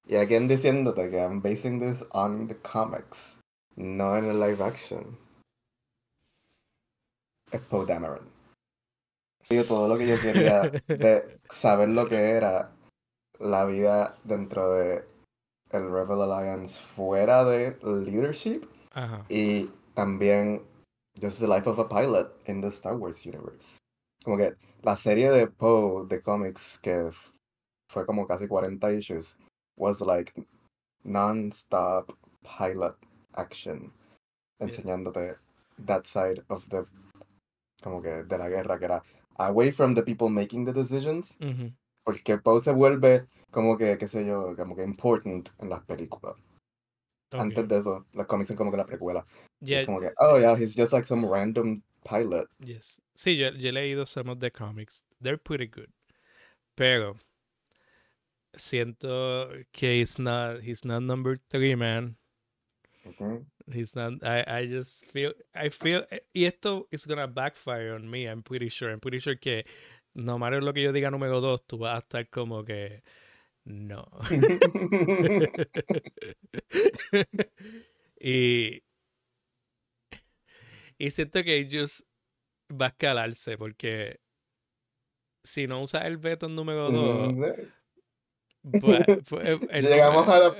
[0.09, 3.40] Y again diciéndote que I'm basing this on the comics,
[3.76, 5.16] no en el live action.
[7.53, 8.28] Es Poe Dameron.
[9.48, 12.72] Digo, todo lo que yo quería de saber lo que era
[13.38, 15.05] la vida dentro de
[15.70, 19.24] el Rebel Alliance fuera de leadership Ajá.
[19.28, 20.62] y también
[21.20, 23.78] just the life of a pilot in the Star Wars universe.
[24.24, 27.11] Como que la serie de Poe de comics que
[27.93, 29.36] fue como casi 40 issues
[29.76, 30.32] was like
[31.05, 32.12] non-stop
[32.43, 32.97] pilot
[33.34, 33.93] action
[34.61, 34.68] Yeah.
[34.68, 35.38] enseñándote
[35.86, 36.84] that side of the
[37.82, 39.03] como que de la guerra que era
[39.38, 41.72] away from the people making the decisions Ujú.
[42.05, 46.36] porque Poe se vuelve como que qué sé yo como que important en las películas
[47.32, 47.68] antes Ok.
[47.68, 49.26] de eso los cómics son como que la precuela
[49.61, 53.01] y Ya- es como que oh yeah he's just like some random pilot yes.
[53.16, 55.05] Sí, yo, yo he leído some of the comics.
[55.20, 55.88] They're pretty good.
[56.76, 57.16] Pero
[58.55, 62.16] siento que he's not, he's not number 3, man.
[63.07, 63.44] Ujú.
[63.72, 64.14] He's not.
[64.24, 65.32] I, I just feel.
[65.55, 66.05] I feel.
[66.11, 68.26] eh, Y esto is gonna backfire on me.
[68.26, 68.90] I'm pretty sure.
[68.90, 69.64] I'm pretty sure que
[70.14, 73.03] no matter lo que yo diga número dos, tú vas a estar como que
[73.64, 74.07] no.
[78.20, 78.82] y
[80.98, 82.05] y siento que ellos
[82.70, 84.20] va a escalarse porque
[85.44, 87.36] si no usas el veto número dos, Ujú.
[87.36, 87.59] pues,
[89.70, 90.56] el llegamos a la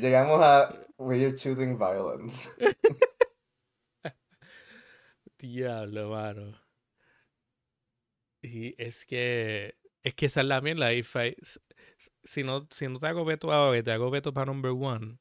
[0.00, 2.50] llegamos a we're choosing violence
[5.38, 6.54] Diablo, mano.
[8.42, 9.74] Y es que.
[10.02, 10.92] Es que esa es la mierda.
[10.92, 11.36] If I-
[12.24, 15.18] si, no, si no te hago veto ahora y te hago veto para number one,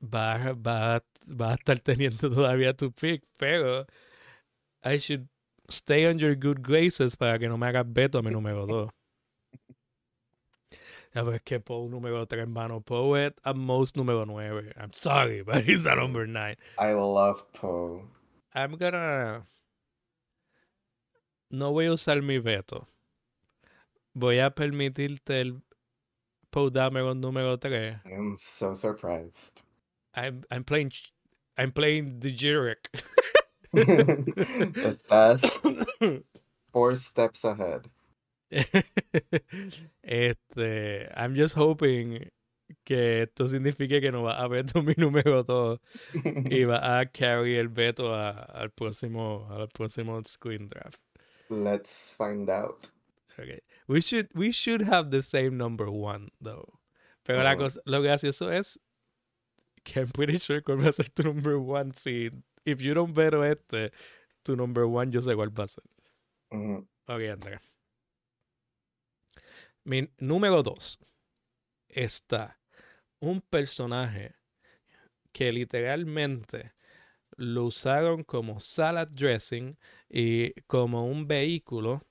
[0.00, 1.02] vas va,
[1.40, 3.24] va a estar teniendo todavía tu pick.
[3.36, 3.86] Pero
[4.84, 5.28] I should
[5.70, 8.90] stay on your good graces para que no me hagas veto a mi número dos.
[11.14, 12.80] Ya ves que Poe número 3, mano.
[12.80, 14.72] Poe es at most número 9.
[14.76, 16.56] I'm sorry, but he's a number 9.
[16.78, 18.02] I love Poe
[18.54, 19.46] I'm gonna.
[21.50, 22.86] No voy a usar mi veto.
[24.14, 25.62] Voy a permitirte el
[26.50, 28.00] Poe Dameron número 3.
[28.04, 29.64] I am so surprised
[30.14, 30.92] I'm, I'm playing.
[31.56, 32.88] I'm playing the Jurek.
[33.74, 35.42] estás
[36.72, 37.82] four steps ahead
[40.02, 41.08] este.
[41.16, 42.30] I'm just hoping
[42.84, 45.78] que esto signifique que no va a veto mi número 2
[46.50, 50.98] y va a carry el veto a- al próximo al próximo screen draft.
[51.50, 52.88] let's find out
[53.40, 53.60] Okay.
[53.86, 56.80] We should we should have the same number one though.
[57.24, 57.58] Pero la Ujú.
[57.60, 58.78] cosa, lo gracioso es
[59.84, 61.92] que I'm pretty sure cuál va a ser tu number one.
[61.94, 62.30] Si
[62.70, 63.92] if you don't este,
[64.42, 65.84] tu number one yo sé cuál va a ser.
[66.50, 67.60] Ok, Andrea.
[69.84, 70.98] Mi número dos
[71.88, 72.58] está
[73.20, 74.34] un personaje
[75.32, 76.72] que literalmente
[77.36, 82.02] lo usaron como salad dressing y como un vehículo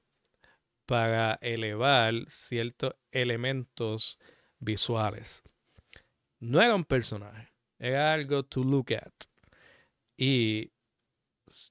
[0.86, 4.18] para elevar ciertos elementos
[4.60, 5.44] visuales.
[6.40, 9.14] No era un personaje, era algo to look at.
[10.18, 10.72] Y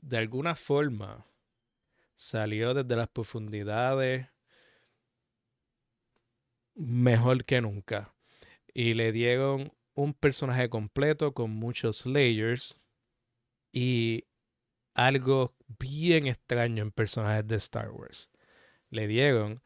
[0.01, 1.26] de alguna forma
[2.14, 4.28] salió desde las profundidades
[6.74, 8.14] mejor que nunca.
[8.72, 12.80] Y le dieron un personaje completo con muchos layers
[13.72, 14.24] y
[14.94, 18.30] algo bien extraño en personajes de Star Wars.
[18.90, 19.62] Le dieron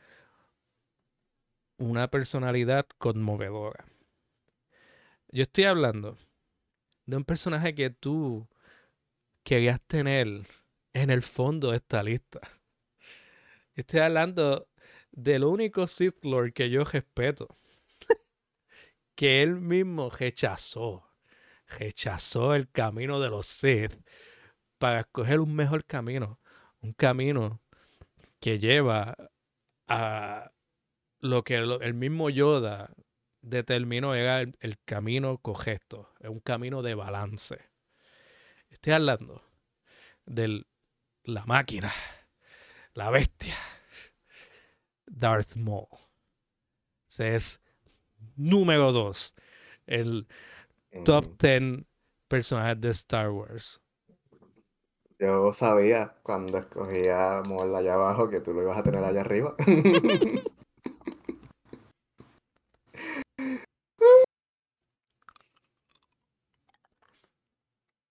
[1.78, 3.86] una personalidad conmovedora.
[5.28, 6.16] Yo estoy hablando
[7.06, 8.48] de un personaje que tú
[9.50, 10.46] querías tener
[10.92, 12.38] en el fondo de esta lista.
[13.74, 14.68] Estoy hablando
[15.10, 17.48] del único Sith Lord que yo respeto.
[19.16, 21.02] que él mismo rechazó.
[21.66, 23.92] Rechazó el camino de los Sith
[24.78, 26.38] para escoger un mejor camino.
[26.80, 27.60] Un camino
[28.38, 29.16] que lleva
[29.88, 30.52] a
[31.18, 32.92] lo que el mismo Yoda
[33.42, 36.08] determinó era el, el camino correcto.
[36.20, 37.69] Es un camino de balance.
[38.70, 39.42] Estoy hablando
[40.26, 40.64] de
[41.24, 41.92] la máquina,
[42.94, 43.56] la bestia,
[45.06, 45.88] Darth Maul.
[47.08, 47.60] Ese es
[48.36, 49.34] número dos.
[49.86, 50.28] El
[51.04, 51.84] top 10 mm.
[52.28, 53.80] personajes de Star Wars.
[55.18, 59.54] Yo sabía cuando escogía Maul allá abajo que tú lo ibas a tener allá arriba.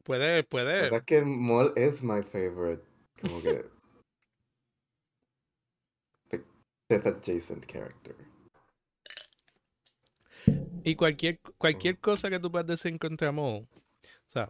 [0.10, 0.88] puede, puede.
[0.88, 2.84] O sea que Maul es my favorite.
[3.22, 3.64] Como que.
[6.90, 8.16] Death adjacent character.
[10.84, 13.68] Y cualquier, cualquier cosa que tú puedas decir contra Maul, o
[14.26, 14.50] sea,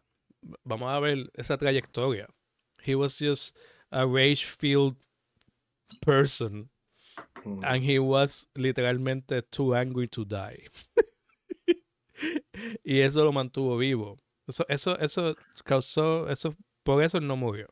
[0.64, 2.28] vamos a ver esa trayectoria.
[2.82, 3.57] He was just
[3.91, 4.95] a rage-filled
[5.99, 6.70] person.
[7.43, 7.64] Mm.
[7.66, 10.68] And he was literalmente too angry to die.
[12.86, 14.20] y eso lo mantuvo vivo.
[14.50, 17.68] Eso, eso, eso causó, eso, por eso él no murió.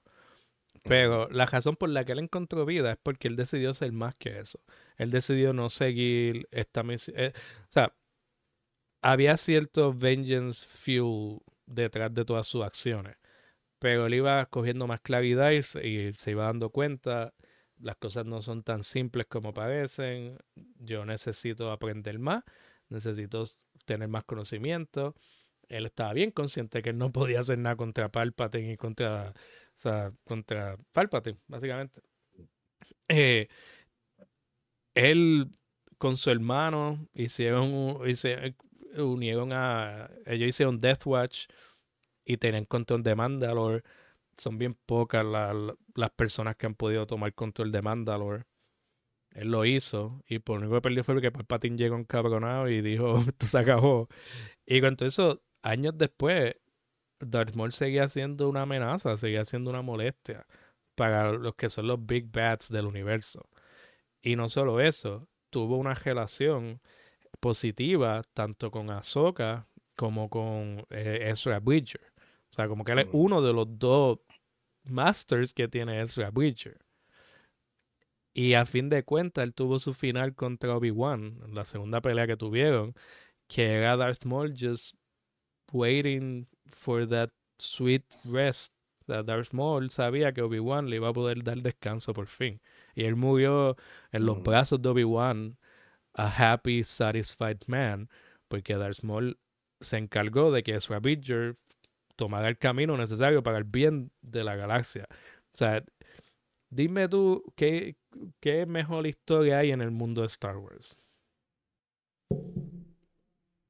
[0.83, 4.15] Pero la razón por la que él encontró vida es porque él decidió ser más
[4.15, 4.59] que eso.
[4.97, 7.15] Él decidió no seguir esta misión.
[7.19, 7.93] Eh, o sea,
[9.01, 13.17] había cierto vengeance fuel detrás de todas sus acciones.
[13.79, 17.33] Pero él iba cogiendo más claridad y se, iba dando cuenta,
[17.79, 20.37] las cosas no son tan simples como parecen,
[20.79, 22.43] yo necesito aprender más,
[22.89, 23.45] necesito
[23.85, 25.15] tener más conocimiento.
[25.69, 29.79] Él estaba bien consciente que él no podía hacer nada contra Palpatine y contra, o
[29.79, 32.01] sea, contra Palpatine, básicamente.
[33.09, 33.47] Eh,
[34.93, 35.51] él
[35.97, 37.99] con su hermano hicieron,
[38.97, 41.47] unieron a, ellos hicieron Death Watch
[42.25, 43.83] y tener control de Mandalore.
[44.37, 48.45] Son bien pocas las personas que han podido tomar control de Mandalore.
[49.31, 52.81] Él lo hizo y por lo único que perdió fue que Palpatine llegó encabronado y
[52.81, 54.09] dijo, esto se acabó.
[54.65, 56.55] Y con todo eso, años después,
[57.19, 60.45] Darth Maul seguía siendo una amenaza, seguía siendo una molestia
[60.95, 63.49] para los que son los Big Bats del universo.
[64.21, 66.81] Y no solo eso, tuvo una relación
[67.39, 72.13] positiva tanto con Ahsoka como con eh, Ezra Bridger.
[72.51, 74.19] O sea, como que él es uno de los dos
[74.83, 76.79] masters que tiene Ezra Bridger.
[78.33, 82.37] Y a fin de cuentas, él tuvo su final contra Obi-Wan, la segunda pelea que
[82.37, 82.93] tuvieron,
[83.47, 84.95] que era Darth Maul just
[85.71, 88.73] waiting for that sweet rest.
[89.07, 92.59] Darth Maul sabía que Obi-Wan le iba a poder dar descanso por fin.
[92.93, 93.77] Y él murió
[94.11, 95.57] en los brazos de Obi-Wan,
[96.13, 98.09] a happy, satisfied man,
[98.49, 99.37] porque Darth Maul
[99.79, 101.55] se encargó de que Ezra Bridger
[102.17, 105.07] tomar el camino necesario para el bien de la galaxia.
[105.09, 105.83] O sea,
[106.69, 107.95] dime tú qué,
[108.41, 110.97] qué mejor historia hay en el mundo de Star Wars.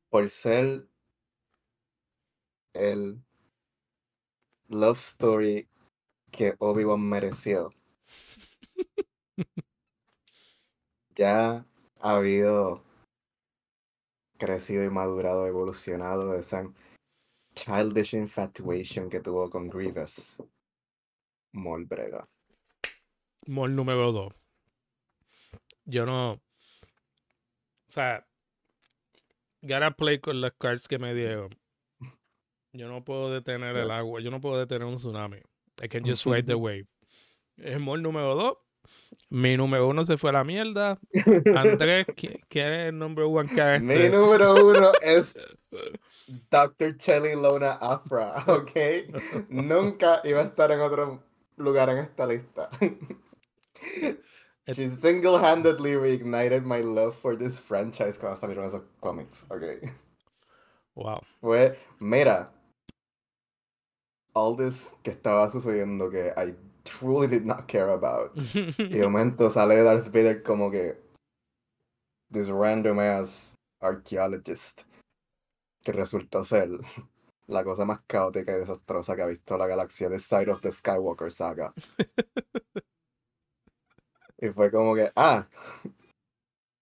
[0.09, 0.87] Por ser
[2.74, 3.22] el
[4.68, 5.68] love story
[6.32, 7.70] que Obi-Wan mereció.
[11.15, 11.65] ya
[11.99, 12.84] ha habido
[14.38, 16.72] crecido y madurado, evolucionado esa
[17.55, 20.38] childish infatuation que tuvo con Grievous.
[21.53, 22.28] Mol brega.
[23.47, 24.34] Mol número 2.
[25.86, 26.34] Yo no.
[26.34, 26.41] O
[27.88, 28.26] sea.
[29.61, 31.49] Gotta play con las cards que me dieron.
[32.78, 34.21] Yo no puedo detener el agua.
[34.21, 35.38] Yo no puedo detener un tsunami.
[35.82, 36.86] I can just ride the wave.
[37.57, 38.57] Es Mol número 2.
[39.30, 40.99] Mi número uno se fue a la mierda.
[41.55, 43.82] Andrés, ¿quién es el number one character?
[43.82, 45.36] Mi número uno es
[46.51, 46.95] Dr.
[46.97, 49.49] Chelly Lona Afra, ¿ok?
[49.49, 51.23] Nunca iba a estar en otro
[51.57, 52.69] lugar en esta lista.
[54.67, 59.63] She single-handedly reignited my love for this franchise cuando salieron esos cómics, ¿ok?
[60.93, 61.21] Wow.
[61.41, 62.51] Fue, mira,
[64.38, 68.31] all this que estaba sucediendo que I truly did not care about.
[68.53, 70.95] y de momento sale Darth Vader como que
[72.31, 74.83] this random ass archaeologist
[75.83, 76.69] que resultó ser
[77.47, 80.71] la cosa más caótica y desastrosa que ha visto la galaxia de Side of the
[80.71, 81.73] Skywalker saga.
[84.38, 85.47] y fue como que, ah,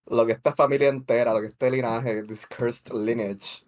[0.08, 3.64] lo que esta familia entera, lo que este linaje, this cursed lineage,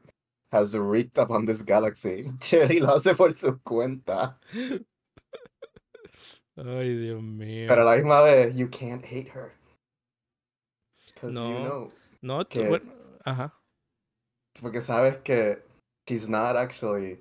[0.52, 2.30] has wreaked upon this galaxy.
[2.40, 4.36] Cherry lo hace por su cuenta.
[6.58, 7.68] Ay, Dios mío.
[7.68, 9.54] Pero a la misma vez, you can't hate her.
[11.24, 11.92] No, you know
[12.22, 12.80] no, que,
[13.26, 13.52] ajá.
[14.62, 15.58] porque sabes que
[16.08, 17.18] she's not actually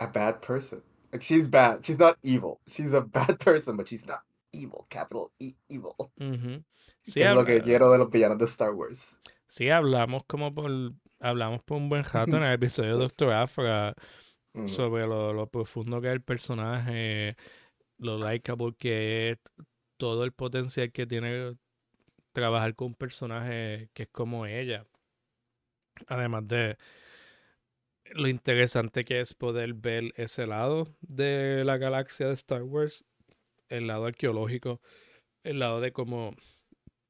[0.00, 0.82] a bad person.
[1.12, 1.84] Like she's bad.
[1.84, 2.60] She's not evil.
[2.68, 4.20] She's a bad person, but she's not
[4.52, 4.86] evil.
[4.90, 5.94] Capital E evil.
[6.20, 6.64] Ujú.
[7.02, 9.20] Sí, que es lo que quiero de los villanos de Star Wars.
[9.48, 10.70] sí, hablamos como por
[11.24, 13.94] hablamos por un buen rato en el episodio de Doctor Afra
[14.68, 17.36] sobre lo, lo profundo que es el personaje,
[17.98, 19.38] lo likeable que es,
[19.96, 21.56] todo el potencial que tiene
[22.32, 24.86] trabajar con un personaje que es como ella.
[26.08, 26.76] Además de
[28.12, 33.04] lo interesante que es poder ver ese lado de la galaxia de Star Wars,
[33.68, 34.80] el lado arqueológico,
[35.42, 36.34] el lado de cómo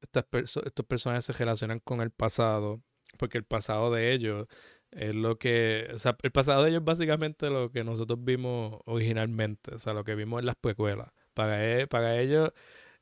[0.01, 2.81] estas perso- estos personajes se relacionan con el pasado,
[3.17, 4.47] porque el pasado de ellos
[4.91, 8.79] es lo que, o sea, el pasado de ellos es básicamente lo que nosotros vimos
[8.85, 11.11] originalmente, o sea, lo que vimos en las precuelas.
[11.33, 12.51] Para, e- para ellos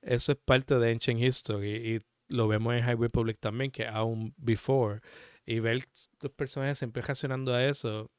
[0.01, 4.33] eso es parte de Ancient History y lo vemos en High Republic también, que aún
[4.37, 5.01] before,
[5.45, 5.83] y ver
[6.21, 8.11] los personajes siempre reaccionando a eso,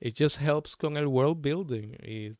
[0.00, 2.32] it just helps con el world building y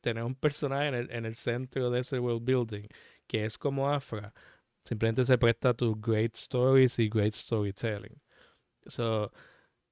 [0.00, 2.86] tener un personaje en el, en el centro de ese world building,
[3.26, 4.32] que es como Afra,
[4.84, 8.20] simplemente se presta a tus great stories y great storytelling.
[8.86, 9.30] So,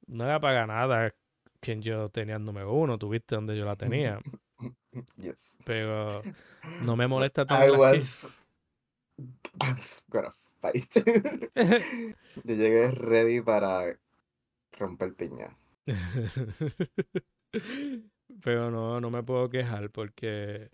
[0.06, 1.14] no era para nada
[1.60, 4.20] quien yo tenía el número uno, tuviste donde yo la tenía,
[5.16, 5.56] Yes.
[5.64, 6.22] pero
[6.82, 7.96] no me molesta I tenerla aquí.
[7.98, 8.28] was.
[9.60, 10.94] I was gonna fight.
[12.44, 13.98] Yo llegué ready para
[14.78, 15.56] romper piña.
[18.42, 20.70] Pero no, no me puedo quejar porque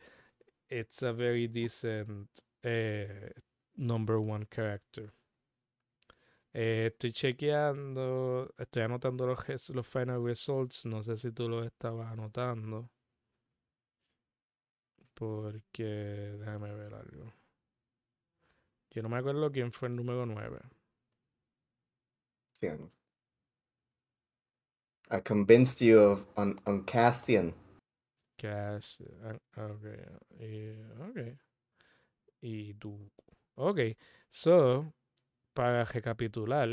[0.69, 2.29] it's a very decent
[2.63, 3.31] eh,
[3.77, 5.13] number one character.
[6.57, 10.87] Eh, estoy chequeando, estoy anotando los, los final results.
[10.87, 12.89] No sé si tú los estabas anotando.
[15.15, 15.85] Porque,
[16.39, 17.33] déjame ver algo.
[18.91, 20.61] Yo no me acuerdo quién fue el número 9.
[22.53, 22.91] Cien.
[25.11, 27.53] I convinced you of on, on Castian.
[28.37, 29.01] Cash.
[29.25, 29.85] ah, Ok.
[30.39, 31.37] Y, ok.
[32.43, 33.11] Y tú.
[33.57, 33.81] Ok.
[34.31, 34.93] So,
[35.55, 36.69] para recapitular,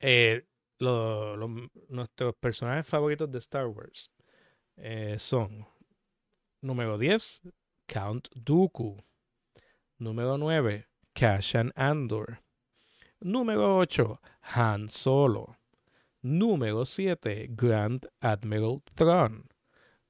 [0.00, 0.46] eh,
[0.78, 4.10] lo- lo- nuestros personajes favoritos de Star Wars
[4.76, 5.66] eh, son
[6.62, 7.42] número 10,
[7.86, 8.96] Count Dooku.
[9.98, 12.40] Número 9, Cassian Andor.
[13.20, 14.20] Número 8,
[14.56, 15.56] Han Solo.
[16.22, 19.48] Número 7, Grand Admiral Thrawn.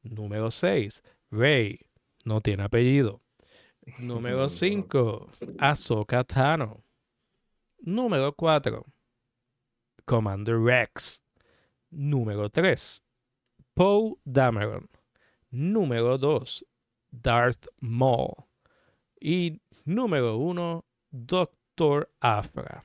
[0.03, 1.80] Número 6, Rey.
[2.24, 3.21] No tiene apellido.
[3.99, 5.28] Número 5,
[5.59, 6.85] Ahsoka Tano.
[7.80, 8.85] Número 4,
[10.05, 11.20] Commander Rex.
[11.91, 13.03] Número 3,
[13.74, 14.89] Poe Dameron.
[15.51, 16.64] Número 2,
[17.11, 18.45] Darth Maul.
[19.20, 22.85] Y número 1, Doctor Afra.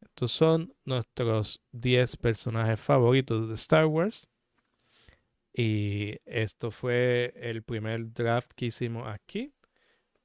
[0.00, 4.28] Estos son nuestros 10 personajes favoritos de Star Wars.
[5.54, 9.52] Y esto fue el primer draft que hicimos aquí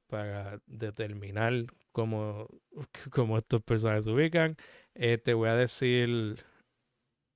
[0.08, 1.54] para determinar
[1.92, 2.48] cómo,
[3.12, 4.58] cómo estos personajes se ubican.
[4.96, 6.44] Eh, te voy a decir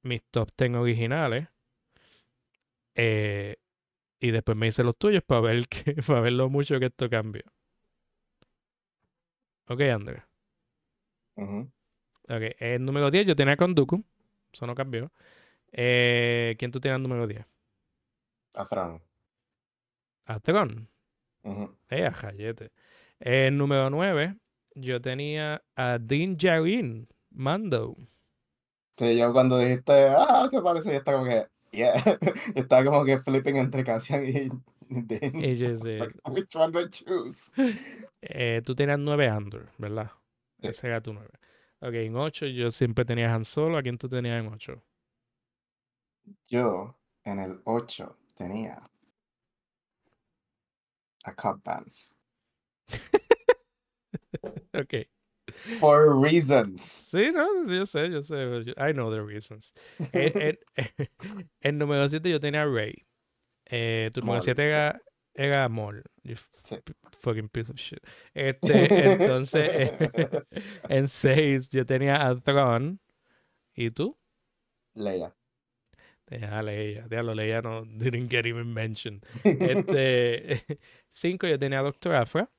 [0.03, 1.47] mis top 10 originales.
[2.95, 3.57] Eh,
[4.19, 7.09] y después me hice los tuyos para ver, que, para ver lo mucho que esto
[7.09, 7.43] cambió.
[9.67, 10.23] Ok, Andrés.
[11.35, 11.71] Ujú.
[12.29, 14.03] Ok, el número 10 yo tenía con Dooku.
[14.53, 15.11] Eso no cambió.
[15.73, 17.45] Eh, ¿Quién tú tienes el número 10?
[20.25, 20.87] A Thrawn.
[21.41, 21.53] Tron.
[21.53, 21.77] Ujú.
[21.89, 22.71] Eh, a Jayete.
[23.19, 24.37] El número 9
[24.75, 27.95] yo tenía a Din Djarin, Mando.
[28.97, 31.93] Sí, yo cuando dijiste, ah, se parece, yo estaba como que, yeah.
[32.55, 34.31] Yo estaba como que flipping entre Cassian y
[34.89, 35.43] Din.
[35.43, 37.39] Y yo sé, which one do I choose?
[38.21, 40.11] eh, tú tenías 9 Andor, ¿verdad?
[40.61, 40.67] Sí.
[40.67, 41.29] Ese era tu 9.
[41.79, 43.77] Ok, en 8 yo siempre tenía Han Solo.
[43.77, 44.83] ¿A quién tú tenías en 8?
[46.47, 48.81] Yo en el 8 tenía
[51.25, 51.91] a Cobb Band.
[54.73, 54.93] Ok.
[55.79, 56.81] For reasons.
[56.81, 58.63] Sí, no, yo sé, yo sé.
[58.65, 59.73] yo- I know the reasons.
[60.13, 61.07] En, en-
[61.61, 63.05] en número 7 yo tenía a Rey.
[63.65, 64.43] Eh, tu número Maul.
[64.43, 65.01] 7 era,
[65.33, 66.03] era Maul.
[66.23, 66.77] You Sí.
[67.21, 67.99] fucking piece of shit.
[68.33, 69.91] Este, entonces,
[70.89, 72.99] en 6 yo tenía a Thrawn.
[73.75, 74.17] ¿Y tú?
[74.93, 75.33] Leia.
[76.31, 77.05] Tenía a Leia.
[77.09, 79.21] Diablo, Leia no didn't get even mentioned.
[79.43, 80.65] Este,
[81.09, 82.49] 5 yo tenía a Doctor Afra.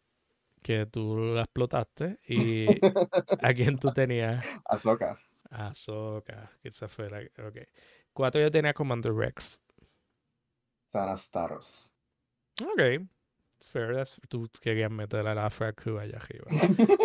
[0.63, 2.19] Que tú la explotaste.
[2.29, 2.67] ¿Y
[3.41, 4.45] a quién tú tenías?
[4.67, 5.19] Ahsoka.
[5.51, 7.21] Ahsoka, que esa fue la.
[7.49, 7.67] Ok.
[8.13, 9.61] Cuatro yo tenía Commander Rex.
[10.93, 11.93] Sanastaros.
[12.63, 13.09] Ok.
[13.57, 13.95] It's fair.
[13.95, 16.47] That's, tú querías meter a la Afra Crew allá arriba.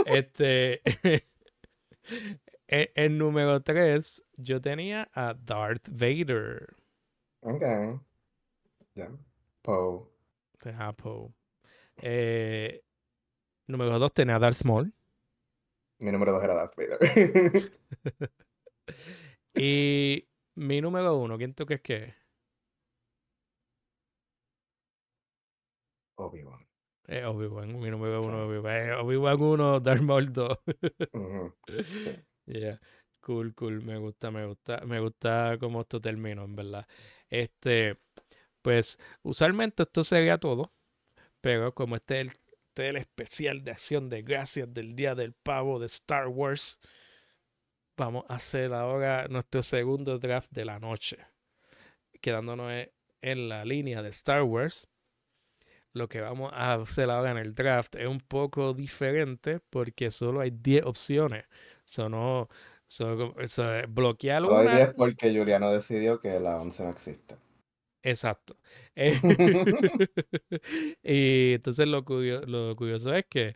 [0.06, 0.82] este.
[2.70, 6.68] En, número 3, yo tenía a Darth Vader
[7.42, 7.64] Ok.
[8.96, 9.10] Ya.
[9.62, 10.06] Poe.
[10.64, 11.34] de Apple.
[12.02, 12.84] Eh,
[13.68, 14.94] número 2 tenía a Darth Maul.
[16.00, 17.00] Mi número dos era Darth Vader.
[19.56, 22.16] Y mi número 1, ¿quién tú crees que es?
[26.20, 26.60] Obi-Wan.
[27.08, 28.28] Eh, Obi-Wan, mi número Sí.
[28.30, 28.76] 1 Obi-Wan.
[28.90, 30.58] Eh, Obi-Wan 1, Darth Maul 2.
[31.14, 31.54] Ujú.
[32.48, 32.80] Yeah,
[33.22, 33.82] cool, cool.
[33.84, 36.88] Me gusta, me gusta, me gusta cómo esto terminó, en verdad.
[37.30, 37.98] Este,
[38.62, 40.74] pues, usualmente esto sería todo,
[41.42, 45.16] pero como este es el, este es el especial de acción de gracias del Día
[45.16, 46.80] del Pavo de Star Wars,
[47.98, 51.18] vamos a hacer ahora nuestro segundo draft de la noche,
[52.22, 54.88] quedándonos e- en la línea de Star Wars.
[55.94, 60.42] Lo que vamos a hacer ahora en el draft es un poco diferente porque solo
[60.42, 61.46] hay 10 opciones.
[61.88, 62.50] So, no,
[62.86, 64.76] so, so, bloquear una.
[64.76, 67.36] 10 porque Juliano decidió que la 11 no existe.
[68.04, 68.58] Exacto.
[69.00, 69.14] Eh,
[71.04, 73.56] y entonces lo, curio- lo curioso es que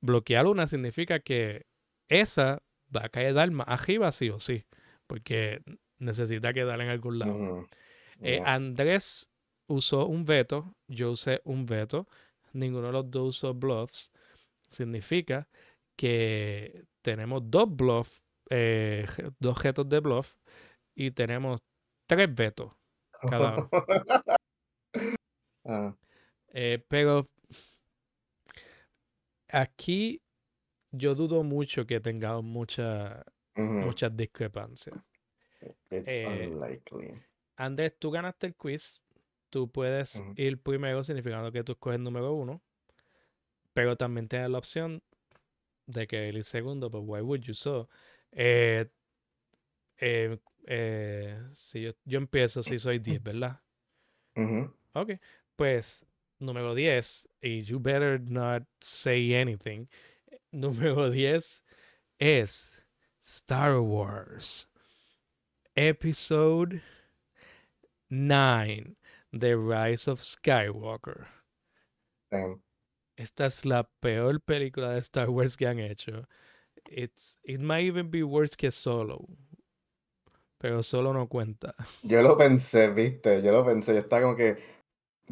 [0.00, 1.66] bloquear una significa que
[2.08, 2.62] esa
[2.94, 4.64] va a quedar más arriba sí o sí,
[5.06, 5.60] porque
[5.98, 7.68] necesita quedar en algún lado.
[8.22, 8.40] Eh.
[8.44, 9.30] Andrés
[9.68, 12.08] usó un veto, yo usé un veto,
[12.52, 14.10] ninguno de los dos usó bluffs.
[14.70, 15.48] Significa
[15.96, 19.06] que tenemos dos bluffs, eh,
[19.38, 20.34] dos objetos de bluff
[20.94, 21.60] y tenemos
[22.06, 22.72] tres vetos
[23.20, 23.70] cada uno.
[25.62, 25.94] Ah,
[26.52, 27.26] Eh, pero
[29.48, 30.22] aquí
[30.90, 33.24] yo dudo mucho que tengamos mucha,
[33.56, 34.96] muchas discrepancias.
[35.90, 37.22] It's Eh, unlikely.
[37.56, 39.02] Andrés, tú ganaste el quiz.
[39.50, 42.62] Tú puedes ir primero, significando que tú escoges el número uno.
[43.74, 45.02] Pero también tienes la opción
[45.92, 47.88] de que ir segundo, but why would you so?
[48.32, 48.84] Eh,
[49.98, 53.60] eh, eh, si yo, yo empiezo si soy 10, ¿verdad?
[54.36, 54.72] Ujú.
[54.94, 55.20] Ok,
[55.56, 56.04] pues
[56.38, 59.88] número 10, y you better not say anything.
[60.52, 61.62] Número 10
[62.18, 62.84] es
[63.20, 64.68] Star Wars
[65.76, 66.82] Episode
[68.10, 68.96] 9,
[69.32, 71.26] The Rise of Skywalker.
[73.20, 76.26] Esta es la peor película de Star Wars que han hecho.
[76.90, 79.26] It's, it might even be worse que Solo.
[80.58, 81.74] Pero Solo no cuenta.
[82.02, 84.56] Yo lo pensé, viste, yo lo pensé, yo estaba como que,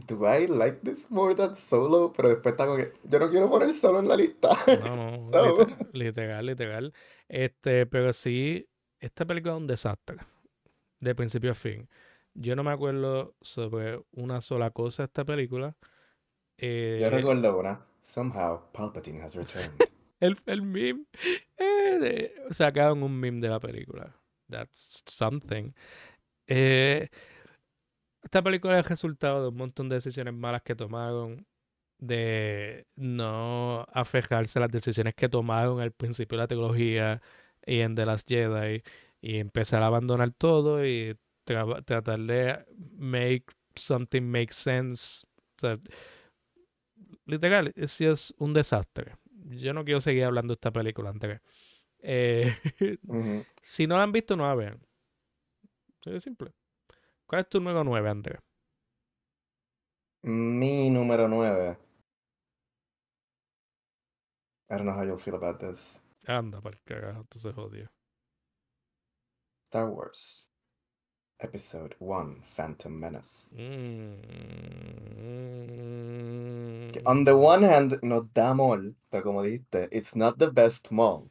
[0.09, 2.12] do I like this more than Solo?
[2.12, 4.51] Pero después estaba como que, yo no quiero poner Solo en la lista.
[4.70, 5.39] No, no, No.
[5.41, 6.93] liter- literal, literal.
[7.28, 8.68] Este, pero sí,
[9.01, 10.18] esta película es un desastre.
[11.01, 11.89] De principio a fin.
[12.34, 15.76] Yo no me acuerdo sobre una sola cosa de esta película.
[16.59, 19.70] Yo Eh, recuerdo una, somehow Palpatine has returned.
[20.20, 21.04] el, el meme.
[21.56, 24.14] eh, de- sacaron un meme de la película.
[24.50, 25.72] That's something.
[26.46, 27.09] Eh,
[28.22, 31.46] esta película es el resultado de un montón de decisiones malas que tomaron.
[32.00, 37.20] De no afejarse a las decisiones que tomaron al principio de la trilogía
[37.66, 38.82] y en The Last Jedi.
[39.20, 42.64] Y empezar a abandonar todo y tra- tratar de
[42.96, 43.44] make
[43.74, 45.26] something make sense.
[45.56, 45.78] O sea,
[47.29, 49.16] literal, es es un desastre.
[49.51, 51.41] Yo no quiero seguir hablando de esta película, Andrés.
[52.01, 52.57] Eh,
[53.07, 53.45] Ujú.
[53.62, 54.81] si no la han visto, no la vean.
[56.05, 56.53] De simple.
[57.26, 58.41] ¿Cuál es tu número 9, Andrés?
[60.22, 61.76] Mi número 9.
[64.70, 66.03] I don't know how you'll feel about this.
[66.26, 67.91] Anda, para el carajo, tú se jodió.
[69.70, 70.51] Star Wars.
[71.41, 73.55] Episode 1, Phantom Menace.
[73.57, 74.12] Mm-hmm.
[76.93, 80.91] Que On the one hand, nos da mall, pero como dijiste, it's not the best
[80.91, 81.30] mall.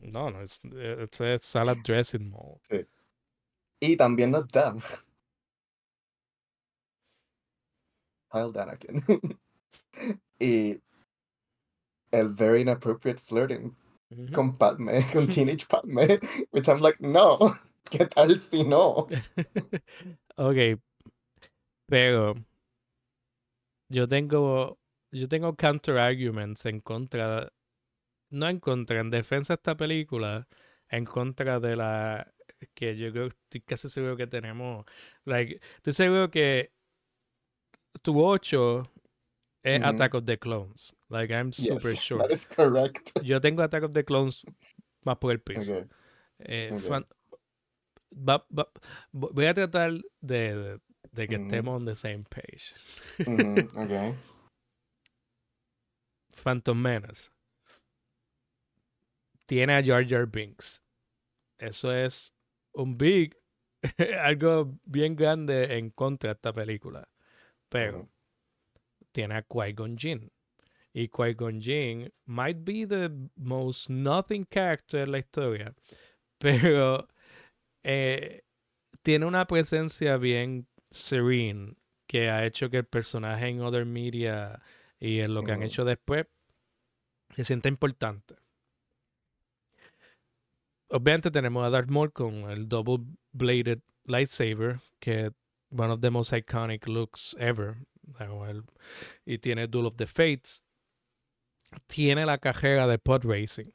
[0.00, 2.60] No, no, it's, es, es salad dressing mall.
[2.62, 2.86] Sí.
[3.80, 4.74] Y también nos da
[8.32, 9.02] Kyle Danakin.
[10.40, 10.80] y
[12.10, 13.76] el very inappropriate flirting
[14.10, 14.32] Ujú.
[14.32, 16.18] con Padme, con Teenage Padme,
[16.52, 17.54] which I'm like, no,
[17.92, 19.06] ¿qué tal si no?
[20.36, 20.80] ok,
[21.86, 22.34] pero
[23.90, 24.78] yo tengo
[25.10, 27.52] yo tengo counter arguments en contra,
[28.30, 30.48] no en contra, en defensa de esta película,
[30.88, 32.32] en contra de la
[32.74, 34.86] que yo creo, estoy casi seguro que tenemos,
[35.24, 36.72] like, estoy seguro que
[38.00, 38.90] tu 8
[39.62, 39.82] es.
[39.82, 42.22] Attack of the Clones, like I'm super sure.
[42.22, 43.10] that is correct.
[43.22, 44.42] Yo tengo Attack of the Clones
[45.04, 45.72] más por el piso.
[45.72, 45.88] Okay.
[46.38, 47.06] Eh, fan-
[48.12, 48.70] va- va-
[49.12, 50.80] vo- voy a tratar de, de-
[51.12, 52.74] de que estemos on the same page.
[53.76, 54.14] Okay.
[56.34, 57.30] Phantom Menace
[59.46, 60.82] tiene a Jar Jar Binks.
[61.58, 62.32] eso es
[62.74, 63.36] un big,
[64.22, 67.06] algo bien grande en contra de esta película.
[67.68, 68.08] Pero
[69.12, 70.30] tiene a Qui-Gon Jinn.
[70.94, 75.74] Y Qui-Gon Jinn might be the most nothing character en la historia,
[76.38, 77.06] pero
[77.84, 78.44] eh,
[79.02, 81.76] tiene una presencia bien serene
[82.06, 84.60] que ha hecho que el personaje en other media
[85.00, 86.26] y en lo que han hecho después
[87.34, 88.36] se sienta importante.
[90.88, 95.32] Obviamente tenemos a Darth Maul con el double bladed lightsaber, que es
[95.70, 97.86] one of the most iconic looks ever.
[99.24, 100.62] Y tiene Duel of the Fates.
[101.86, 103.72] Tiene la cajera de pod racing.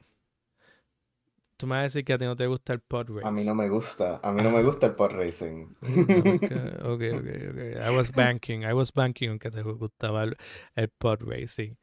[1.58, 3.26] Tú me vas a decir que a ti no te gusta el pod race.
[3.26, 5.74] A mí no me gusta, a mí no me gusta el pod racing.
[5.82, 6.42] Ok,
[6.84, 7.84] ok, ok, ok.
[7.84, 10.36] I was banking, I was banking on que te gustaba el,
[10.76, 11.76] el pod racing.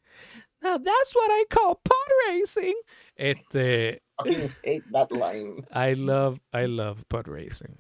[0.62, 2.74] Now that's what I call pod racing.
[3.18, 5.66] Este, Fucking hate that line.
[5.72, 7.78] I love, I love pod racing.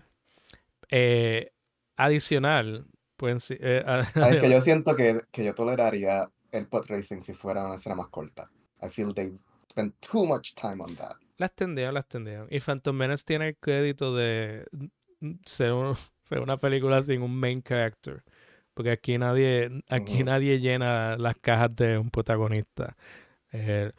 [0.91, 1.49] Eh,
[1.97, 2.85] adicional,
[3.17, 3.83] pueden si- eh,
[4.15, 7.95] Es que yo siento que, que yo toleraría el pod racing si fuera una escena
[7.95, 8.51] más corta.
[8.83, 9.31] I feel they
[9.71, 11.15] spend too much time on that.
[11.37, 12.47] Las tendieron, las tendieron.
[12.49, 14.65] Y Phantom Menace tiene el crédito de
[15.45, 18.23] ser, un- ser una película sin un main character.
[18.73, 22.97] Porque aquí nadie, aquí nadie llena las cajas de un protagonista.
[23.53, 23.91] Eh,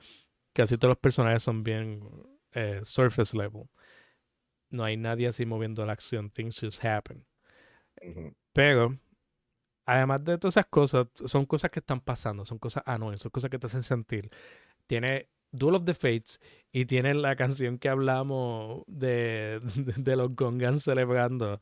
[0.53, 2.03] casi todos los personajes son bien
[2.53, 3.65] eh, surface level.
[4.71, 6.31] No hay nadie así moviendo la acción.
[6.31, 7.25] Things just happen.
[8.53, 8.99] Pero,
[9.87, 13.51] además de todas esas cosas, son cosas que están pasando, son cosas annoying, son cosas
[13.51, 14.31] que te hacen sentir.
[14.87, 16.41] Tiene Duel of the Fates
[16.73, 19.61] y tiene la canción que hablamos de,
[20.17, 21.59] los Gongans celebrando.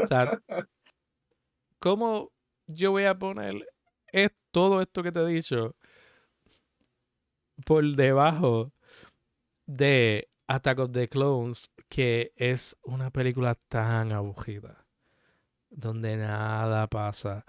[0.00, 0.40] O sea,
[1.78, 2.32] ¿cómo
[2.66, 3.66] yo voy a poner
[4.50, 5.74] todo esto que te he dicho
[7.66, 8.72] por debajo
[9.66, 14.86] de Attack of the Clones, que es una película tan aburrida,
[15.70, 17.44] donde nada pasa.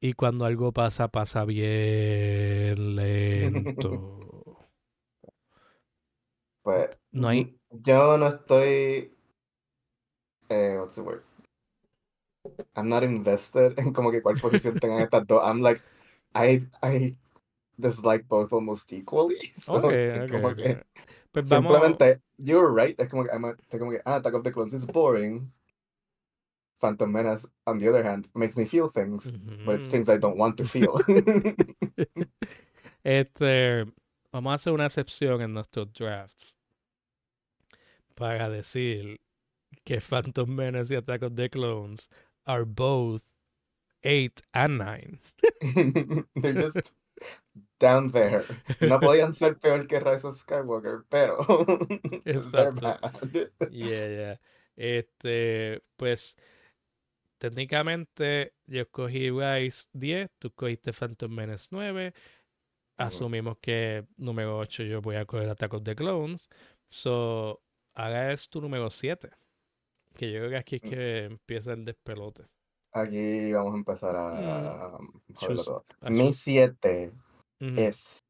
[0.00, 4.44] Y cuando algo pasa, pasa bien lento.
[6.62, 9.14] Pues No hay- yo no estoy
[10.48, 11.22] eh, what's the word?
[12.76, 15.42] I'm not invested en como que cuál posición tengan estas dos.
[15.44, 15.82] I'm like
[16.34, 17.16] I I
[17.78, 19.38] dislike both almost equally.
[19.60, 20.56] So, Ok, es ok, como ok.
[20.56, 20.78] que
[21.32, 21.78] Pues vamos.
[21.78, 22.98] simplemente you're right.
[23.00, 25.52] Es como que, I'm a- como que ah, Attack of the Clones is boring.
[26.80, 29.30] Phantom Menace, on the other hand, makes me feel things,
[29.64, 30.98] but it's things I don't want to feel.
[33.02, 33.86] Este,
[34.30, 36.58] vamos a hacer una excepción en nuestros drafts
[38.14, 39.18] para decir
[39.84, 42.10] que Phantom Menace y Attack of the Clones
[42.46, 43.24] are both
[44.04, 45.18] 8 and 9.
[46.36, 46.94] They're just
[47.78, 48.44] down there.
[48.80, 51.44] No podían ser peor que Rise of Skywalker, pero
[52.24, 53.50] they're bad.
[53.70, 54.36] Yeah, yeah.
[54.76, 56.36] Este, pues
[57.40, 62.12] técnicamente yo escogí Rise 10, tú cogiste Phantom Menace 9.
[62.98, 66.48] Asumimos que número 8 yo voy a coger Attack of the Clones.
[66.90, 67.62] So,
[67.94, 69.30] ahora es tu número 7.
[70.14, 70.88] Que yo creo que aquí es Mm.
[70.90, 72.44] que empieza el despelote.
[72.92, 75.34] Aquí vamos a empezar a Mm.
[75.34, 75.84] joderlo todo.
[76.10, 77.12] Mi chus- 7
[77.60, 77.74] Ujú.
[77.80, 78.20] es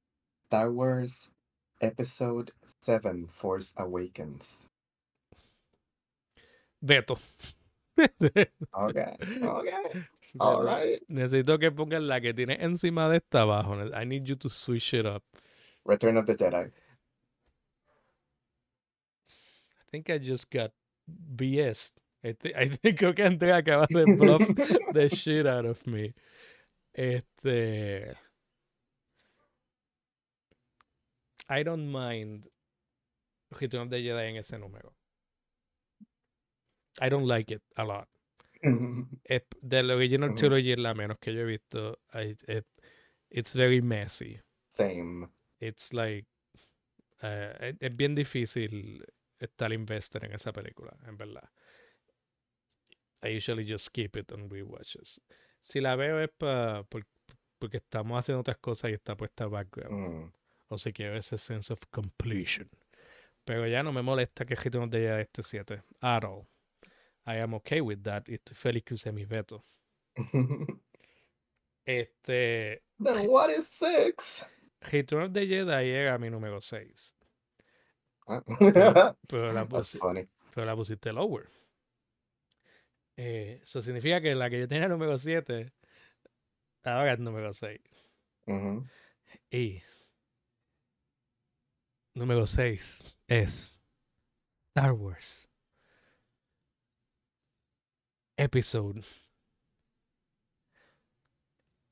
[0.45, 1.33] Star Wars
[1.81, 4.69] Episode 7 Force Awakens.
[6.81, 7.19] Veto.
[8.73, 8.97] Ok,
[9.43, 9.69] ok,
[10.41, 11.01] alright.
[11.09, 13.77] Necesito que pongan la que tiene encima de esta abajo.
[13.95, 15.25] I need you to switch it up.
[15.85, 16.71] Return of the Jedi.
[19.29, 20.73] I think I just got
[21.09, 21.93] BS.
[22.23, 22.33] I
[22.69, 24.47] think creo que Andrea acaba de bluff
[24.93, 26.15] the shit out of me.
[26.95, 28.15] Este.
[31.49, 32.47] I don't mind
[33.59, 34.93] Return of the Jedi en ese número.
[37.01, 38.09] I don't like it a lot.
[39.25, 41.99] Es- de la original trilogy es la menos que yo he visto.
[42.13, 42.67] I- it-
[43.31, 44.41] it's very messy.
[44.69, 45.29] Same.
[45.61, 46.27] It's like.
[47.23, 49.05] es, es bien difícil
[49.39, 51.49] estar invested en esa película, en verdad.
[53.23, 55.21] I usually just skip it on rewatches.
[55.61, 57.07] Si la veo es pa, por-
[57.59, 60.25] porque estamos haciendo otras cosas y está puesta background.
[60.25, 60.33] Mm.
[60.69, 62.71] O si quiero ese sense of completion.
[63.45, 65.83] Pero ya no me molesta que Return of the Jedi este 7.
[66.01, 66.47] At all.
[67.27, 68.29] I am okay with that.
[68.29, 69.65] Y estoy feliz que use mi veto.
[71.87, 72.83] Este.
[72.99, 74.45] Then what is six?
[74.93, 77.15] Return of the Jedi era mi número 6.
[78.29, 78.43] Ah.
[78.47, 78.71] Pero
[79.53, 79.65] la,
[80.55, 81.49] pero la pusiste lower.
[83.17, 85.73] Eh, eso significa que la que yo tenía número 7
[86.85, 87.81] ahora es número 6.
[88.47, 88.87] Ujú.
[89.51, 89.83] Y
[92.15, 93.81] Número 6 es
[94.75, 95.50] Star Wars.
[98.41, 99.05] Episode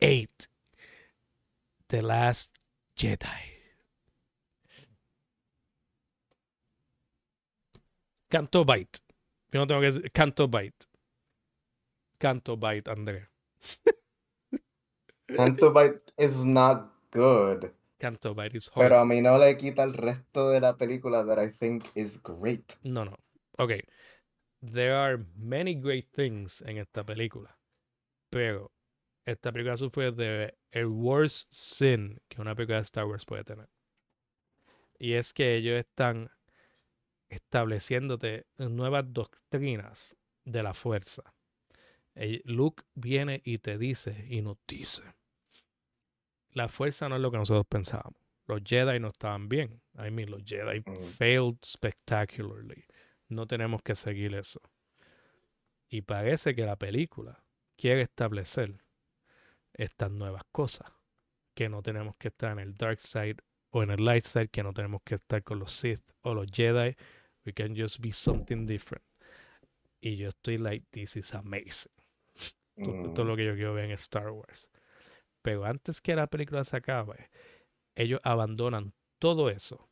[0.00, 0.48] 8.
[1.90, 2.58] The Last
[2.96, 3.40] Jedi.
[8.30, 9.00] Canto Bite.
[9.52, 10.86] Yo no tengo que decir Canto Bite.
[12.18, 13.28] Canto Bite, André.
[15.36, 17.70] Canto Bite is not good.
[18.00, 18.98] Canto Bite is Pero horrible.
[19.00, 22.78] a mí no le quita el resto de la película that I think is great.
[22.84, 23.18] No, no.
[23.58, 23.72] Ok.
[24.60, 27.56] There are many great things en esta película.
[28.30, 28.72] Pero
[29.24, 33.68] esta película sufre de el worst sin que una película de Star Wars puede tener.
[34.98, 36.30] Y es que ellos están
[37.28, 41.22] estableciéndote nuevas doctrinas de la fuerza.
[42.44, 45.02] Luke viene y te dice y nos dice.
[46.52, 48.20] La fuerza no es lo que nosotros pensábamos.
[48.46, 49.80] Los Jedi no estaban bien.
[49.94, 50.96] I mean, los Jedi Mm.
[50.98, 52.86] failed spectacularly.
[53.28, 54.60] No tenemos que seguir eso.
[55.88, 57.44] Y parece que la película
[57.76, 58.82] quiere establecer
[59.74, 60.90] estas nuevas cosas.
[61.54, 63.36] Que no tenemos que estar en el dark side
[63.70, 66.46] o en el light side, que no tenemos que estar con los Sith o los
[66.50, 66.96] Jedi.
[67.44, 69.04] We can just be something different.
[70.00, 71.92] Y yo estoy like, this is amazing.
[72.84, 74.70] To- Mm, Todo lo que yo quiero ver en Star Wars.
[75.42, 77.28] Pero antes que la película se acabe,
[77.96, 79.87] ellos abandonan todo eso.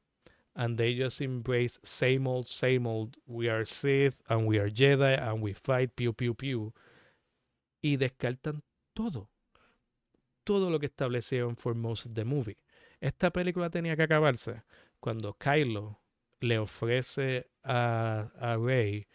[0.56, 3.18] And they just embrace same old, same old.
[3.26, 6.72] We are Sith and we are Jedi and we fight, pew, pew, pew.
[7.82, 8.62] Y descartan
[8.94, 9.28] todo.
[10.44, 12.56] Todo lo que establecieron for most of the movie.
[13.00, 14.62] Esta película tenía que acabarse
[15.00, 16.00] cuando Kylo
[16.40, 19.06] le ofrece a, a Rey,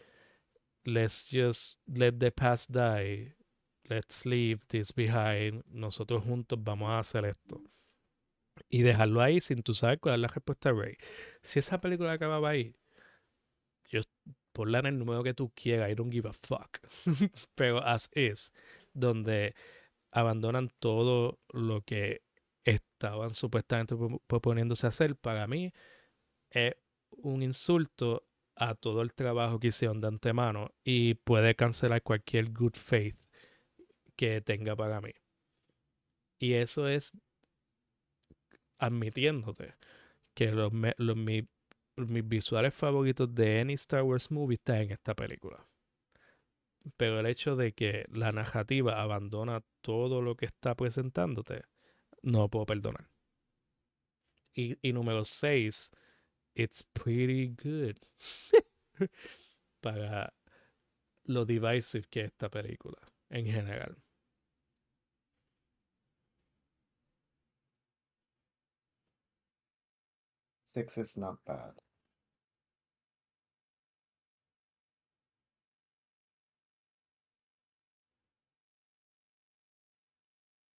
[0.85, 3.33] let's just let the past die,
[3.89, 7.61] let's leave this behind, nosotros juntos vamos a hacer esto.
[8.69, 10.95] Y dejarlo ahí sin tú saber cuál es la respuesta a Rey.
[11.43, 12.75] Si esa película acababa ahí,
[13.89, 14.01] yo
[14.53, 16.79] ponla en el número que tú quieras, I don't give a fuck.
[17.55, 18.53] Pero as is,
[18.93, 19.55] donde
[20.11, 22.23] abandonan todo lo que
[22.65, 25.73] estaban supuestamente pro- proponiéndose hacer, para mí
[26.51, 26.75] es
[27.11, 28.25] un insulto
[28.55, 33.17] a todo el trabajo que hicieron de antemano y puede cancelar cualquier good faith
[34.15, 35.11] que tenga para mí.
[36.39, 37.13] Y eso es
[38.81, 39.75] admitiéndote
[40.35, 41.47] que los, me- los- mi-
[41.97, 45.67] mis visuales favoritos de any Star Wars movie están en esta película.
[46.95, 51.63] Pero el hecho de que la narrativa abandona todo lo que está presentándote,
[52.23, 53.09] no puedo perdonar.
[54.53, 55.91] Y, y número 6,
[56.55, 57.97] it's pretty good.
[59.81, 60.33] Para
[61.25, 62.97] lo divisive que es esta película
[63.29, 63.97] en general.
[70.73, 71.73] Six is not bad.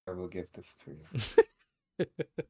[0.08, 2.06] I will give this to you.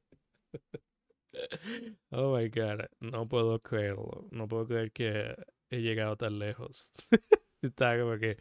[2.12, 4.28] Oh my god, no puedo creerlo.
[4.30, 5.34] No puedo creer que
[5.70, 6.90] he llegado tan lejos.
[7.62, 8.38] Está como que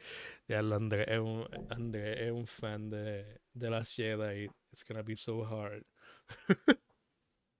[0.47, 4.49] ya André es un, André es un fan de, de las Jedi.
[4.72, 5.84] It's gonna be so hard.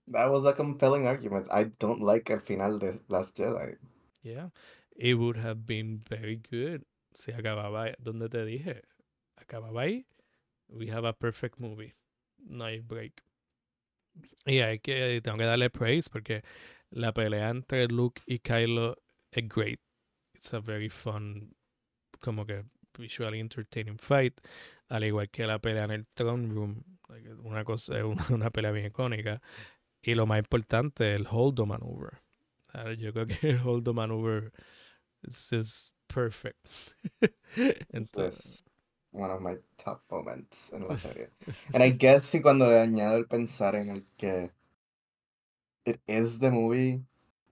[0.08, 1.48] That was a compelling argument.
[1.52, 3.78] I don't like el final de Last Jedi.
[4.24, 4.50] Yeah,
[4.96, 6.84] it would have been very good
[7.14, 8.82] si acababa donde te dije.
[9.40, 10.06] Acababa ahí.
[10.70, 11.94] We have a perfect movie.
[12.40, 13.22] No break.
[14.46, 16.44] Y hay que, tengo que darle praise porque
[16.90, 18.98] la pelea entre Luke y Kylo
[19.32, 19.80] es great.
[20.36, 21.56] It's a very fun,
[22.20, 22.64] como que
[22.98, 24.42] visually entertaining fight.
[24.90, 26.84] Al igual que la pelea en el Throne Room.
[27.44, 27.94] una cosa,
[28.30, 29.42] una pelea bien icónica.
[30.04, 32.20] Y lo más importante, el Holdo Maneuver.
[32.74, 34.52] Ah, Yo creo que el Holdo Maneuver
[35.24, 36.68] is, perfect.
[37.94, 38.64] This Entonces, is
[39.12, 41.28] one of my top moments en la serie.
[41.74, 44.52] And I guess si cuando le añado el pensar en el que
[45.86, 47.04] it is the movie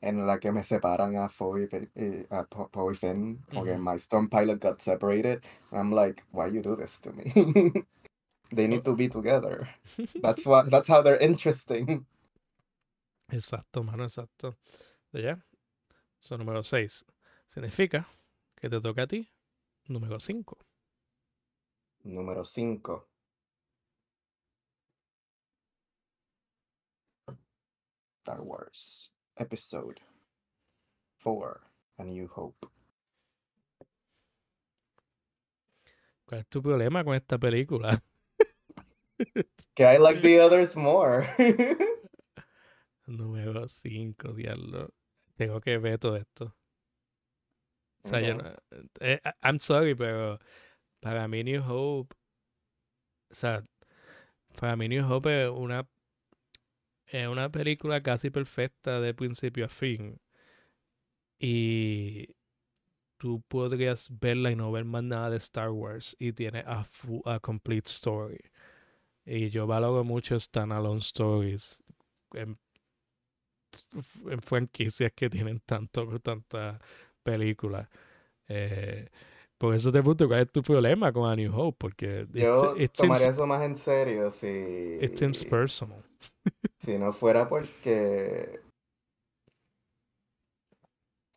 [0.01, 3.77] en la que me separan a Poe y, y- a Po- Poe Finn, como que
[3.77, 3.79] Ujú.
[3.79, 7.31] my storm pilot got separated, and I'm like, why you do this to me?
[8.51, 9.69] They need to be together.
[10.21, 10.63] That's why.
[10.69, 12.05] That's how they're interesting.
[13.31, 14.57] Exacto, mano, exacto.
[15.11, 15.45] So, ya.
[16.19, 17.05] So, número 6.
[17.47, 18.07] Significa
[18.55, 19.29] que te toca a ti.
[19.87, 20.57] Número 5.
[22.03, 23.07] Número 5.
[28.21, 29.95] Star Wars Episode
[31.23, 31.61] 4
[31.97, 32.67] A New Hope.
[36.25, 38.03] ¿Cuál es tu problema con esta película?
[39.73, 41.27] Que I like the others more.
[43.09, 44.93] Número 5, diablo.
[45.35, 46.55] Tengo que ver todo esto.
[48.03, 48.53] O sea, yo no,
[49.01, 50.39] eh, I'm sorry, pero
[51.01, 52.15] para mí New Hope,
[53.29, 53.65] o sea,
[54.57, 55.87] para mí New Hope es una,
[57.07, 60.19] es una película casi perfecta de principio a fin.
[61.39, 62.35] Y
[63.17, 66.87] tú podrías verla y no ver más nada de Star Wars y tiene a,
[67.25, 68.39] a complete story.
[69.25, 71.83] Y yo valoro mucho standalone stories
[72.33, 72.57] en
[74.43, 76.79] franquicias que tienen tanto, tanta
[77.23, 77.89] película.
[78.47, 79.09] Eh,
[79.57, 81.77] por eso te pregunto, ¿cuál es tu problema con A New Hope?
[81.77, 84.47] Porque yo tomaría eso más en serio si...
[85.01, 86.03] It seems personal.
[86.79, 88.61] si no fuera porque...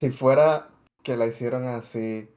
[0.00, 0.70] Si fuera
[1.02, 2.28] que la hicieron así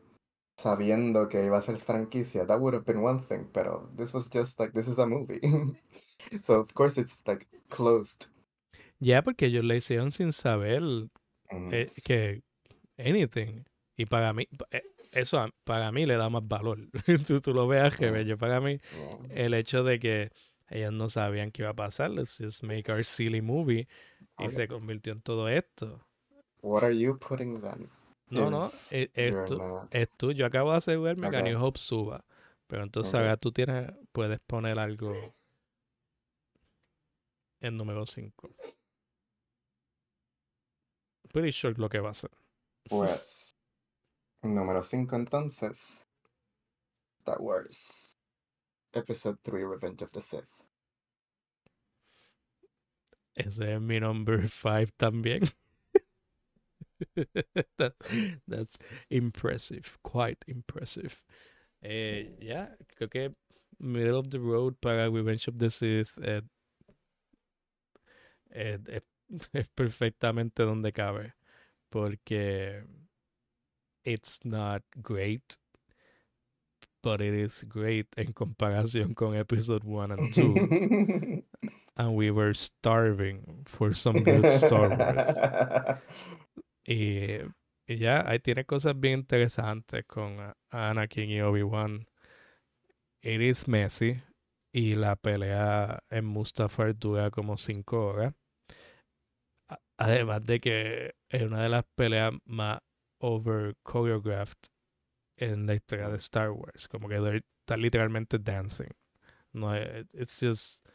[0.57, 4.29] sabiendo que iba a ser franquicia, that would have been one thing, pero this was
[4.29, 5.39] just like, this is a movie.
[6.41, 8.27] so of course it's like closed.
[8.99, 10.81] Ya, porque ellos la hicieron sin saber
[11.71, 12.43] eh, que
[12.97, 13.63] anything.
[13.97, 16.79] Y para mí, eh, eso para mí le da más valor.
[17.27, 18.37] tú, tú, lo veas que bello.
[18.37, 18.79] Para mí,
[19.29, 20.31] el hecho de que
[20.69, 23.87] ellos no sabían qué iba a pasar, let's just make our silly movie,
[24.39, 26.05] y se convirtió en todo esto.
[26.61, 27.89] What are you putting then?
[28.29, 30.31] No, no, es, es, tú.
[30.31, 32.25] Yo acabo de asegurarme que New Hope suba.
[32.67, 35.13] Pero entonces ahora tú tienes, puedes poner algo
[37.61, 38.49] en número 5.
[41.35, 42.29] Pretty sure lo que va a ser.
[42.89, 43.51] Pues,
[44.41, 46.07] número 5 entonces.
[47.19, 48.15] Star Wars.
[48.93, 50.65] Episode 3, Revenge of the Sith.
[53.35, 55.51] Ese es mi number 5 también.
[57.77, 57.95] that,
[58.47, 58.77] that's
[59.09, 61.21] impressive, quite impressive.
[61.83, 62.67] Eh, yeah,
[62.97, 63.35] creo que
[63.77, 66.39] middle of the road para Revenge of the Sith eh,
[68.53, 68.77] eh,
[69.53, 71.33] es perfectamente donde cabe.
[71.89, 72.83] Porque
[74.03, 75.57] it's not great,
[77.01, 81.43] but it is great en comparación con episode 1 and 2.
[81.97, 86.01] and we were starving for some good Star Wars.
[86.87, 87.39] Y,
[87.87, 90.37] ya, ahí tiene cosas bien interesantes con
[90.69, 92.05] Anakin y Obi-Wan.
[93.23, 94.21] It is messy.
[94.71, 98.35] Y la pelea en Mustafar dura como 5 horas.
[99.97, 102.79] Además de que es una de las peleas más
[103.19, 104.69] over choreographed
[105.37, 106.87] en la historia de Star Wars.
[106.87, 108.89] Como que está literalmente dancing.
[109.53, 109.73] No,
[110.13, 110.85] it's just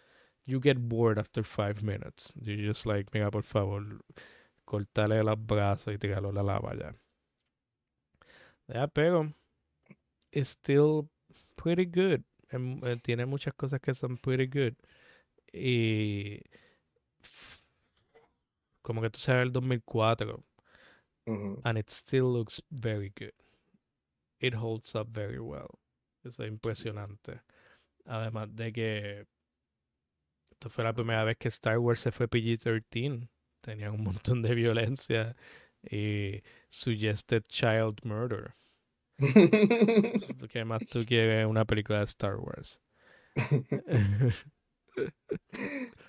[0.46, 2.34] you get bored after five minutes.
[2.40, 3.82] You just like, mira, por favor,
[4.66, 6.92] cortarle los brazos y tirarlo a la lava ya.
[8.68, 9.32] Ya, pero
[10.32, 11.08] it's still
[11.56, 12.22] pretty good.
[12.52, 14.74] Em, eh, tiene muchas cosas que son pretty good.
[15.52, 16.40] Y
[18.82, 20.44] como que tú sabes el 2004
[21.64, 23.32] and it still looks very good.
[24.40, 25.78] It holds up very well.
[26.24, 27.40] Eso es impresionante.
[28.06, 29.26] Además de que
[30.50, 33.28] esto fue la primera vez que Star Wars se fue PG-13
[33.60, 35.36] tenían un montón de violencia
[35.82, 38.54] y suggested child murder.
[40.50, 42.80] ¿Qué más tú quieres una película de Star Wars?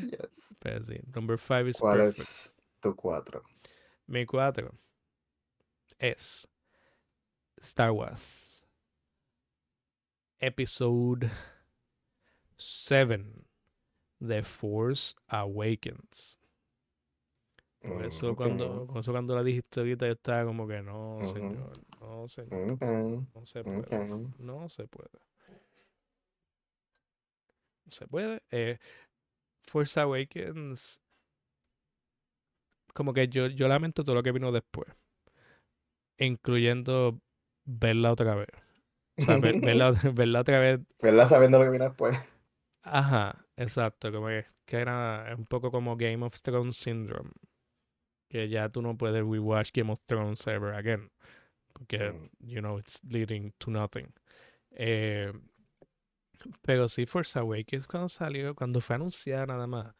[0.00, 0.54] yes.
[0.58, 3.42] Pues sí, number five is ¿Cuál es tu cuatro?
[4.06, 4.74] Mi cuatro
[5.98, 6.48] es
[7.58, 8.66] Star Wars
[10.40, 11.30] Episode
[12.56, 13.24] 7
[14.20, 16.38] The Force Awakens.
[17.80, 21.72] Por mm, eso, cuando, eso cuando la dijiste ahorita yo estaba como que no, señor,
[21.98, 22.78] no, señor.
[23.34, 23.82] No se puede.
[24.38, 25.20] No se puede.
[27.84, 28.42] No se puede.
[28.50, 28.78] Eh,
[29.62, 31.02] Force Awakens.
[32.94, 34.88] Como que yo, yo lamento todo lo que vino después.
[36.18, 37.20] Incluyendo
[37.64, 38.48] verla otra vez.
[39.18, 40.80] O sea, verla, verla otra vez.
[41.00, 42.18] Verla sabiendo lo que viene después.
[42.82, 44.10] Ajá, exacto.
[44.12, 47.30] Como que, que era un poco como Game of Thrones Syndrome
[48.30, 51.10] que ya tú no puedes rewatch Game of Thrones ever again.
[51.72, 52.30] Porque, mm.
[52.40, 54.12] you know, it's leading to nothing.
[54.70, 55.32] Eh,
[56.62, 59.94] pero sí, Force Awakens cuando salió, cuando fue anunciada nada más,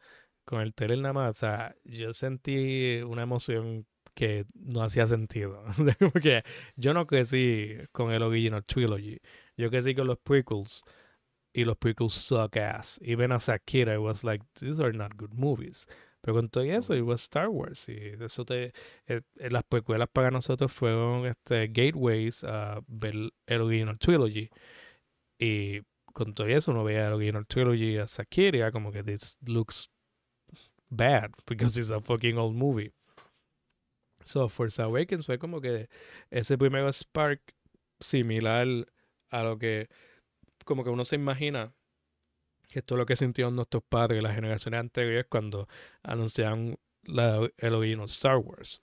[0.45, 5.63] con el trailer nada más, o sea, yo sentí una emoción que no hacía sentido.
[6.13, 6.43] Porque
[6.75, 9.19] yo no crecí con el original trilogy.
[9.57, 10.83] Yo crecí con los prequels.
[11.53, 12.99] Y los prequels suck ass.
[13.03, 15.85] Even as a kid, I was like, these are not good movies.
[16.21, 17.89] Pero con todo eso, it was Star Wars.
[17.89, 18.73] Y eso te.
[19.07, 23.15] Eh, eh, las precuelas para nosotros fueron este, gateways a ver
[23.47, 24.49] el original trilogy.
[25.39, 25.81] Y
[26.13, 29.89] con todo eso, uno veía el original trilogy a Sakiria, como que this looks
[30.89, 32.93] bad because it's a fucking old movie.
[34.23, 35.89] So Force Awakens fue como que
[36.29, 37.41] ese primer spark
[37.99, 38.87] similar
[39.31, 39.87] a lo que
[40.65, 41.73] como que uno se imagina
[42.67, 45.67] que esto es lo que sintieron nuestros padres las generaciones anteriores cuando
[46.03, 48.81] anunciaron la, el original Star Wars.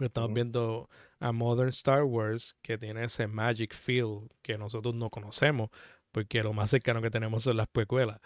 [0.00, 0.90] Estamos viendo
[1.20, 5.70] a Modern Star Wars que tiene ese magic feel que nosotros no conocemos
[6.16, 8.20] porque lo más cercano que tenemos son las precuelas.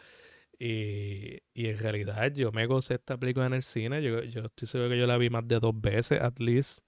[0.60, 4.00] Y, y, en realidad yo me gocé esta película en el cine.
[4.00, 6.84] Yo, yo estoy seguro que yo la vi más de dos veces, at least.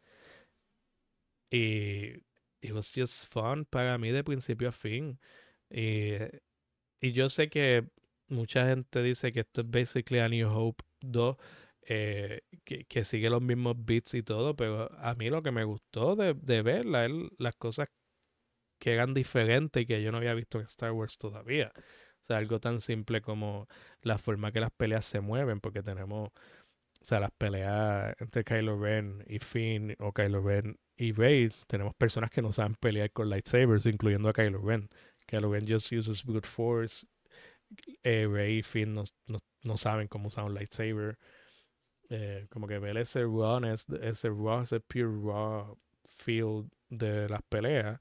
[1.51, 2.23] Y
[2.61, 5.19] it was just fun para mí de principio a fin.
[5.69, 6.13] Y,
[7.01, 7.89] y yo sé que
[8.29, 11.37] mucha gente dice que esto es basically a New Hope 2,
[11.89, 15.65] eh, que, que, sigue los mismos beats y todo, pero a mí lo que me
[15.65, 17.89] gustó de, de verla es las cosas
[18.83, 21.71] que eran diferentes y que yo no había visto en Star Wars todavía.
[21.77, 23.69] O sea, algo tan simple como
[24.03, 28.81] la forma que las peleas se mueven, porque tenemos, o sea, las peleas entre Kylo
[28.81, 33.31] Ren y Finn o Kylo Ren y Rey, tenemos personas que no saben pelear con
[33.31, 34.89] lightsabers, incluyendo a Kylo Ren.
[35.29, 37.07] Kylo Ren just uses brute force.
[38.03, 39.05] Eh, Rey y Finn no,
[39.63, 41.17] no, saben cómo usar un lightsaber.
[42.11, 48.01] Eh, como que ver ese raw, ese raw, ese pure raw feel de las peleas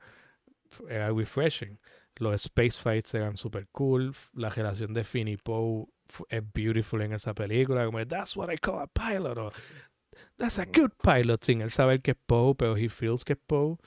[0.89, 1.79] era refreshing.
[2.17, 4.13] Los space fights eran super cool.
[4.33, 5.87] La relación de Finn y Poe
[6.29, 7.85] es beautiful en esa película.
[7.85, 9.37] Como, that's what I call a pilot.
[9.37, 9.51] O,
[10.37, 11.43] that's a good pilot.
[11.43, 13.77] Sin él saber que es Poe, pero he feels que es Poe.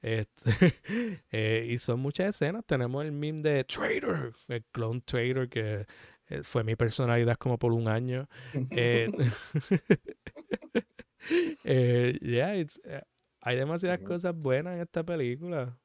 [0.00, 0.80] Este,
[1.30, 2.64] eh, y son muchas escenas.
[2.66, 5.86] Tenemos el meme de Trader, el clone Trader, que
[6.28, 8.28] eh, fue mi personalidad como por un año.
[8.70, 9.10] eh,
[11.64, 12.52] eh yeah,
[13.40, 15.76] hay demasiadas cosas buenas en esta película.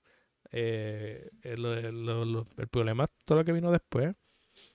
[0.51, 4.15] Eh, el, el, el, problema es todo lo que vino después.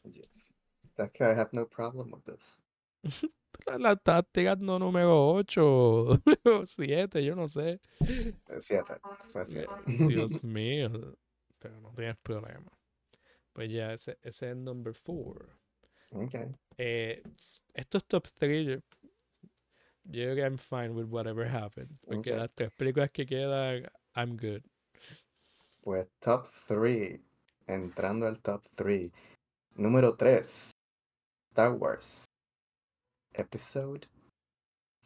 [0.04, 0.54] Yes.
[0.96, 2.62] That's I have no problem with this.
[3.78, 6.18] la táctica no número 8 o
[6.66, 7.80] 7, yo no sé.
[8.58, 9.68] 7, fue 7.
[9.86, 11.16] Dios mío,
[11.58, 12.70] pero no tienes problema.
[13.52, 15.46] Pues ya, ese, ese es el number 4.
[16.14, 16.54] Okay.
[16.76, 17.22] Eh,
[17.74, 18.74] estos top 3, yo,
[20.04, 21.90] yo creo que I'm fine with whatever happens.
[22.00, 22.36] Porque okay.
[22.36, 24.62] las tres películas que quedan, I'm good.
[25.82, 27.20] Pues top 3.
[27.66, 29.10] Entrando al top 3.
[29.74, 30.70] Número 3.
[31.50, 32.24] Star Wars.
[33.34, 34.06] Episode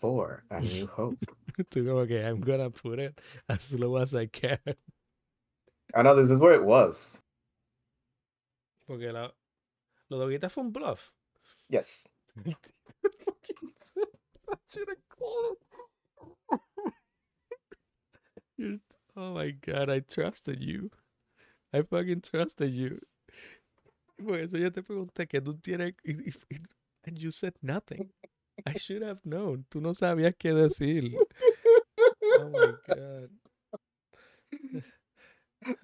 [0.00, 0.44] 4.
[0.50, 1.26] A New Hope.
[1.70, 4.58] Tú como que I'm gonna put it as slow as I can.
[5.94, 7.18] I know this is where it was.
[8.86, 9.32] Porque la,
[10.10, 11.10] lo de fue un bluff.
[11.70, 12.06] Yes.
[19.16, 20.90] Oh my god, I trusted you.
[21.72, 23.00] I fucking trusted you.
[24.22, 25.94] Por eso yo te pregunté qué tú tienes.
[27.06, 28.10] And you said nothing.
[28.66, 29.64] I should have known.
[29.70, 31.14] Tú no sabías qué decir.
[32.38, 33.30] Oh my god.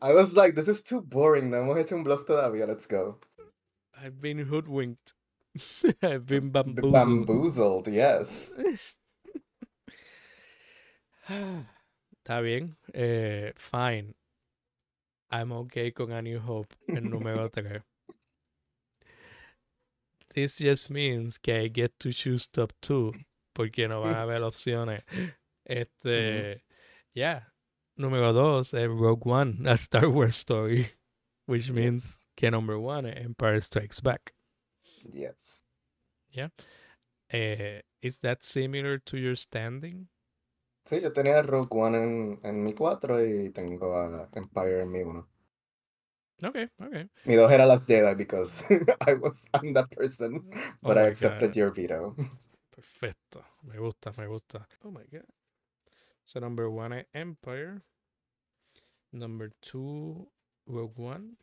[0.03, 1.51] I was like, this is too boring.
[1.51, 2.67] No hemos hecho un bluff todavía.
[2.69, 3.19] Let's go.
[3.99, 5.15] I've been hoodwinked.
[6.03, 6.93] I've been bamboozled.
[6.93, 8.59] Bamboozled, yes.
[12.23, 12.77] Está bien.
[12.95, 14.15] Eh, fine.
[15.33, 17.83] I'm okay con A New Hope, el número 3.
[20.33, 23.13] This just means que I get to choose top 2,
[23.55, 25.03] porque no van a haber opciones.
[25.65, 26.63] Este,
[27.13, 27.49] yeah.
[27.99, 30.93] Número 2 es Rogue One, a Star Wars story,
[31.47, 32.27] which means yes.
[32.37, 34.33] que number 1 es Empire Strikes Back.
[35.13, 35.65] Yes.
[36.31, 36.51] Yeah.
[37.33, 40.09] Uh, is that similar to your standing?
[40.85, 45.03] Sí, yo tenía Rogue One en, en mi 4 y tengo a Empire en mi
[45.03, 45.29] 1.
[46.45, 46.95] Ok, ok.
[47.25, 48.65] Mi 2 era Last Jedi because
[49.07, 50.43] I was, I'm that person,
[50.83, 51.57] oh but oh I accepted God.
[51.57, 52.17] your veto.
[52.71, 53.45] Perfecto.
[53.63, 54.67] Me gusta, me gusta.
[54.85, 55.27] Oh my God.
[56.25, 57.83] So number 1 es Empire.
[59.13, 60.27] Number 2,
[60.67, 61.37] Rogue One.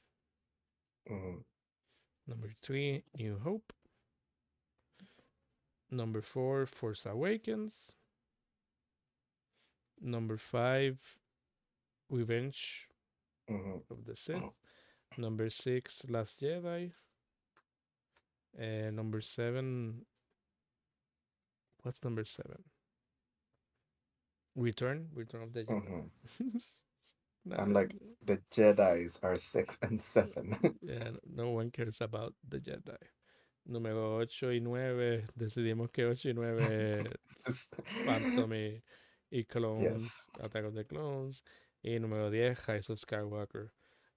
[1.09, 1.43] Mm.
[2.27, 3.73] Number 3, New Hope.
[5.91, 7.95] Number 4, Force Awakens.
[10.01, 10.97] Number five,
[12.09, 12.87] Revenge
[13.49, 13.91] mm-hmm.
[13.91, 14.43] of the Sith.
[15.17, 16.91] Number six, Last Jedi.
[18.57, 20.05] And number seven,
[21.83, 22.63] what's number seven?
[24.55, 26.09] Return, Return of the Jedi.
[26.41, 26.57] Mm-hmm.
[27.57, 27.95] I'm like
[28.25, 30.55] the Jedi's are six and seven.
[30.81, 32.97] yeah, no one cares about the Jedi.
[33.69, 37.03] Número 8 y 9, decidimos que 8 y 9
[38.05, 38.81] Phantom y
[39.29, 40.27] y Clones, yes.
[40.43, 41.43] Attack of the Clones.
[41.81, 43.71] Y número 10, Rise of Skywalker.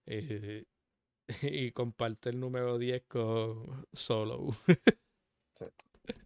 [0.07, 0.67] Y,
[1.43, 4.57] y comparte el número 10 con Solo.
[5.53, 5.65] sí.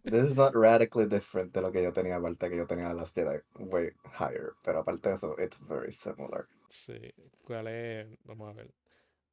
[0.03, 3.13] This is not radically different de lo que yo tenía, aparte que yo tenía las
[3.13, 6.47] Jedi way higher, pero aparte de eso, it's very similar.
[6.69, 8.07] Sí, ¿cuál es?
[8.23, 8.73] Vamos a ver.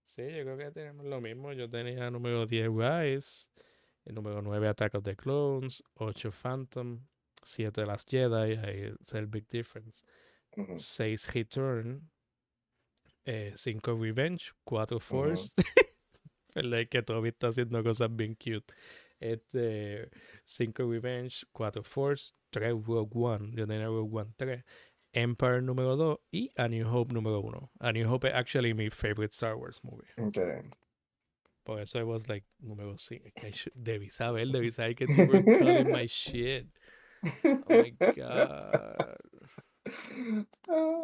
[0.05, 1.53] Sí, yo creo que tenemos lo mismo.
[1.53, 3.49] Yo tenía número 10 Rise,
[4.05, 7.01] el número 9 Attack of the Clones, 8 Phantom,
[7.45, 10.05] 7 Las Jedi, ahí es el big difference.
[10.57, 12.11] Ujú, 6 Return,
[13.25, 15.05] 5 Revenge, 4 ujú.
[15.05, 15.55] Force.
[16.55, 16.87] ¿Verdad?
[16.89, 18.73] Que Toby está haciendo cosas bien cute.
[19.19, 20.09] Este,
[20.45, 23.53] 5 Revenge, 4 Force, 3 Rogue One.
[23.57, 24.65] Yo tenía Rogue One 3.
[25.13, 27.73] Empire número 2 y A New Hope número 1.
[27.81, 30.09] A New Hope es actually mi favorite Star Wars movie.
[30.17, 30.63] Okay.
[31.65, 33.31] Por eso I was like número 5.
[33.75, 36.67] Debí saber, debí saber que you were calling my shit.
[37.45, 39.17] Oh my god.
[40.69, 41.03] Ah,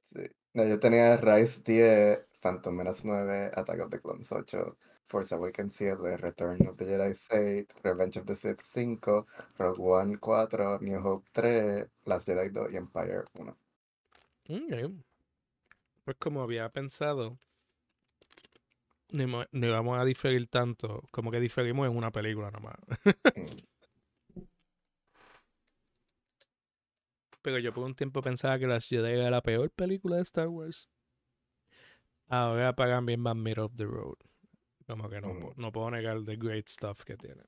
[0.00, 0.24] sí.
[0.52, 4.76] No, yo tenía Rise 10, Phantom Menace 9, Attack of the Clones 8,
[5.06, 9.26] Force Awakens 7, Return of the Jedi 6, Revenge of the Sith 5,
[9.58, 13.56] Rogue One 4, New Hope 3, Last Jedi 2 y Empire 1.
[14.50, 14.92] Ok.
[16.04, 17.38] Pues como había pensado,
[19.10, 22.76] no, íbamos- no íbamos a diferir tanto, como que diferimos en una película nomás.
[23.34, 23.56] Mm.
[27.44, 30.48] Pero yo por un tiempo pensaba que Las Jedi era la peor película de Star
[30.48, 30.88] Wars.
[32.26, 34.16] Ahora pagan bien más middle of the road.
[34.86, 37.42] Como que no, no puedo negar the great stuff que tiene.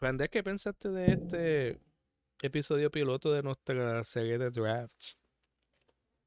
[0.00, 1.80] Andrés, ¿qué pensaste de este
[2.42, 5.16] episodio piloto de nuestra serie de drafts?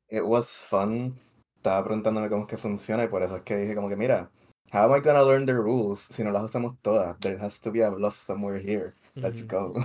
[0.09, 1.19] It was fun.
[1.57, 4.31] Estaba preguntándome cómo es que funciona y por eso es que dije como que mira,
[4.71, 7.19] how am I gonna learn the rules si no las usamos todas?
[7.19, 8.95] There has to be a bluff somewhere here.
[9.15, 9.73] Let's go.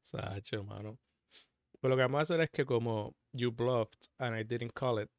[0.00, 0.98] Sacho, mano.
[1.80, 5.00] Pues lo que vamos a hacer es que como you bluffed and I didn't call
[5.00, 5.10] it,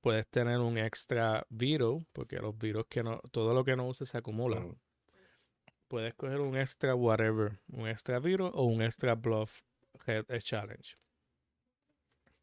[0.00, 4.10] puedes tener un extra veto, porque los virus que no, todo lo que no uses
[4.10, 4.60] se acumula.
[4.60, 4.76] Mm.
[5.88, 9.62] Puedes coger un extra whatever, un extra veto o un extra bluff
[10.06, 10.96] head eh, challenge.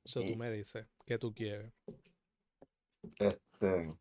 [0.03, 1.71] Eso tú me dices, ¿qué tú quieres?
[3.19, 3.93] Este.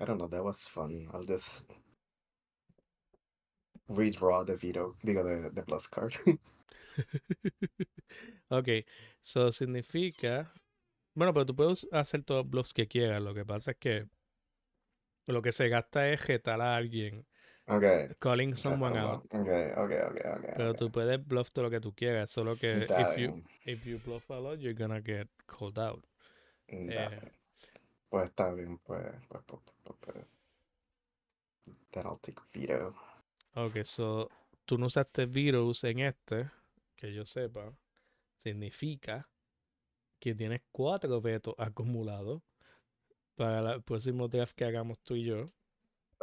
[0.00, 1.08] I don't know, that was fun.
[1.12, 1.70] I'll just
[3.88, 6.16] redraw the veto, digo, the, the bluff card.
[8.50, 8.84] ok,
[9.22, 10.52] eso significa.
[11.14, 13.22] Bueno, pero tú puedes hacer todos los bluffs que quieras.
[13.22, 14.08] Lo que pasa es que
[15.26, 17.24] lo que se gasta es retar a alguien,
[17.68, 18.08] okay.
[18.18, 19.24] calling someone out.
[19.32, 20.52] Okay, okay, okay, okay.
[20.56, 20.78] Pero okay.
[20.78, 22.30] tú puedes bluff todo lo que tú quieras.
[22.30, 26.04] Solo que if you, if you bluff a lot, you're gonna get called out.
[26.68, 27.08] Eh.
[28.14, 30.26] Pues está bien, pues, pues, pues, pues, pues.
[31.90, 32.94] Then I'll take veto.
[33.56, 34.28] ok, so
[34.64, 36.48] tú no usaste virus en este,
[36.94, 37.72] que yo sepa,
[38.36, 39.28] significa
[40.20, 42.40] que tienes cuatro vetos acumulados
[43.34, 45.46] para el próximo draft que hagamos tú y yo.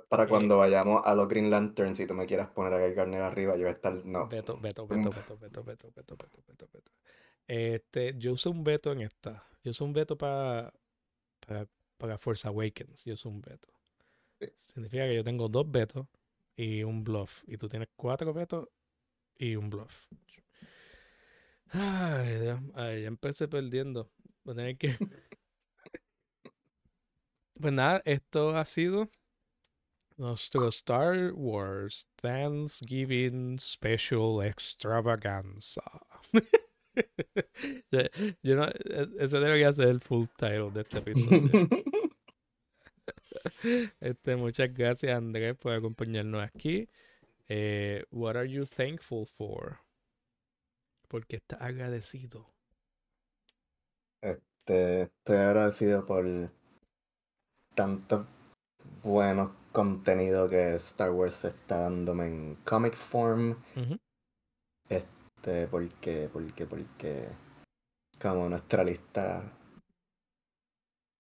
[0.07, 2.93] Para Eh, cuando vayamos a los Green Lanterns, si tú me quieras poner a Guy
[2.95, 4.27] Gardner arriba, yo voy a estar, no.
[4.29, 4.87] Veto, veto, Mm.
[4.87, 6.91] veto, veto, veto, veto, veto, veto, veto, veto.
[7.47, 9.43] Este, yo uso un veto en esta.
[9.63, 10.73] Yo uso un veto para,
[11.45, 11.67] para,
[12.01, 13.05] para Force Awakens.
[13.05, 13.67] Yo uso un veto.
[14.39, 14.47] Sí.
[14.57, 16.07] Significa que yo tengo dos vetos
[16.55, 17.43] y un bluff.
[17.45, 18.67] Y tú tienes cuatro vetos
[19.37, 20.07] y un bluff.
[21.67, 22.59] Ay, Dios.
[22.73, 24.11] Ay, ya empecé perdiendo.
[24.43, 24.97] Voy a tener que.
[27.53, 29.07] Pues nada, esto ha sido
[30.17, 35.83] nuestro Star Wars Thanksgiving Special Extravaganza.
[38.43, 41.49] yo, no, e- ese debería ser el full title de este episodio.
[43.99, 46.87] Este, muchas gracias Andrés por acompañarnos aquí.
[47.47, 49.79] Eh, what are you thankful for?
[51.07, 52.45] Porque estás agradecido.
[54.21, 56.25] Este, estoy agradecido por
[57.75, 58.27] tanto
[59.03, 63.51] buenos contenido que Star Wars está dándome en comic form.
[63.75, 63.97] Ujú.
[64.89, 67.27] Este, porque, porque, porque,
[68.19, 69.43] como nuestra lista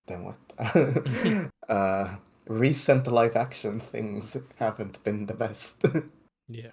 [0.05, 2.17] demuestra, uh,
[2.47, 5.83] recent live action things haven't been the best.
[6.47, 6.71] Yeah.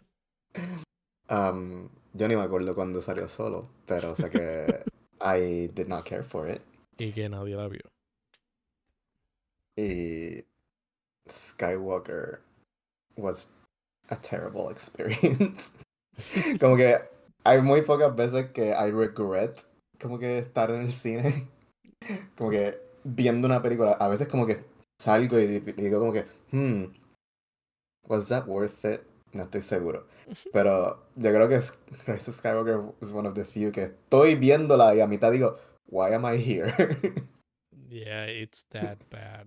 [1.29, 4.85] Um, yo ni me acuerdo cuándo salió solo, pero sé que
[5.21, 6.63] I did not care for it.
[6.99, 7.83] Y que nadie la vio.
[9.77, 10.45] Y
[11.29, 12.41] Skywalker
[13.17, 13.49] was
[14.11, 15.71] a terrible experience.
[16.59, 16.99] como que
[17.45, 19.61] hay muy pocas veces que I regret
[20.01, 21.49] como que estar en el cine.
[22.37, 23.93] como que viendo una película.
[23.93, 24.65] A veces como que
[25.01, 26.85] salgo y di- digo como que, hmm,
[28.09, 29.01] was that worth it?
[29.33, 30.07] No estoy seguro.
[30.53, 34.35] Pero yo creo que es- Rise of Skywalker was one of the few que estoy
[34.37, 36.73] viéndola y a mitad digo, why am I here?
[37.91, 39.47] Yeah, it's that bad.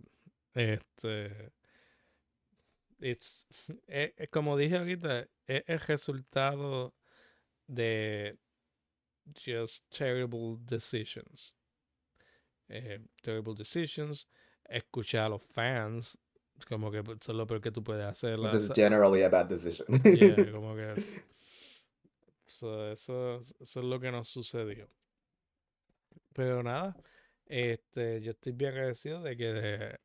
[0.55, 1.51] Este.
[2.99, 3.45] It's,
[3.88, 6.93] eh, eh, como dije ahorita, es el resultado
[7.72, 8.38] de
[9.34, 11.56] just terrible decisions.
[12.69, 14.27] Eh, terrible decisions.
[14.69, 16.18] Escuchar a los fans.
[16.68, 18.39] Como que pues, eso es lo peor que tú puedes hacer.
[18.53, 19.88] It's generally a bad decision.
[20.03, 20.95] Yeah, como que.
[22.48, 24.88] so, eso, eso es lo que nos sucedió.
[26.34, 26.95] Pero nada,
[27.45, 29.99] este, yo estoy bien agradecido de que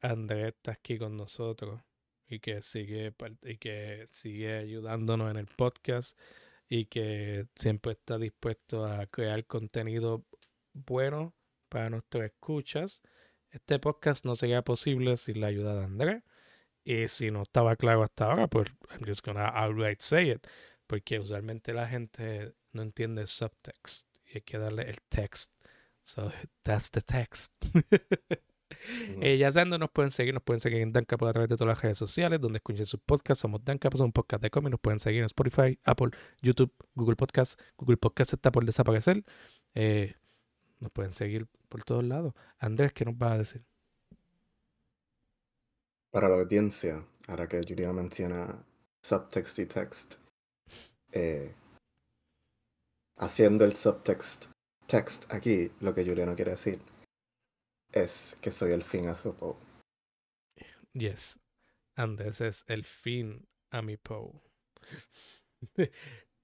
[0.00, 1.80] Andrés está aquí con nosotros
[2.28, 3.12] y que sigue
[3.42, 6.16] y que sigue ayudándonos en el podcast
[6.68, 10.24] y que siempre está dispuesto a crear contenido
[10.72, 11.34] bueno
[11.68, 13.02] para nuestros escuchas.
[13.50, 16.22] Este podcast no sería posible sin la ayuda de Andrés.
[16.84, 20.46] Y si no estaba claro hasta ahora, pues I'm just gonna outright say it.
[20.86, 24.08] Porque usualmente la gente no entiende subtext.
[24.26, 25.52] Y hay que darle el text.
[26.02, 26.30] So
[26.62, 27.64] that's the text.
[29.20, 30.34] Eh, ya saben nos pueden seguir.
[30.34, 33.00] Nos pueden seguir en Dancapo a través de todas las redes sociales, donde escuchen sus
[33.00, 33.42] podcasts.
[33.42, 34.70] Somos Dancapo, somos un podcast de cómics.
[34.72, 36.10] Nos pueden seguir en Spotify, Apple,
[36.42, 37.60] YouTube, Google Podcast.
[37.76, 39.24] Google Podcast está por desaparecer.
[39.74, 40.14] Eh,
[40.80, 42.34] nos pueden seguir por todos lados.
[42.58, 43.64] Andrés, ¿qué nos vas a decir?
[46.10, 48.64] Para la audiencia, ahora que Julia menciona
[49.02, 50.14] subtext y text,
[51.12, 51.52] eh,
[53.16, 54.46] haciendo el subtext
[54.86, 56.93] text aquí, lo que Julia no quiere decir
[57.94, 59.56] es que soy el fin a su po.
[60.92, 61.38] Yes.
[61.96, 64.40] Andrés es el fin a mi Poe.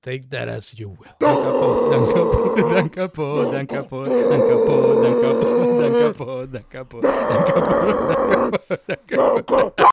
[0.02, 1.10] Take that as you will.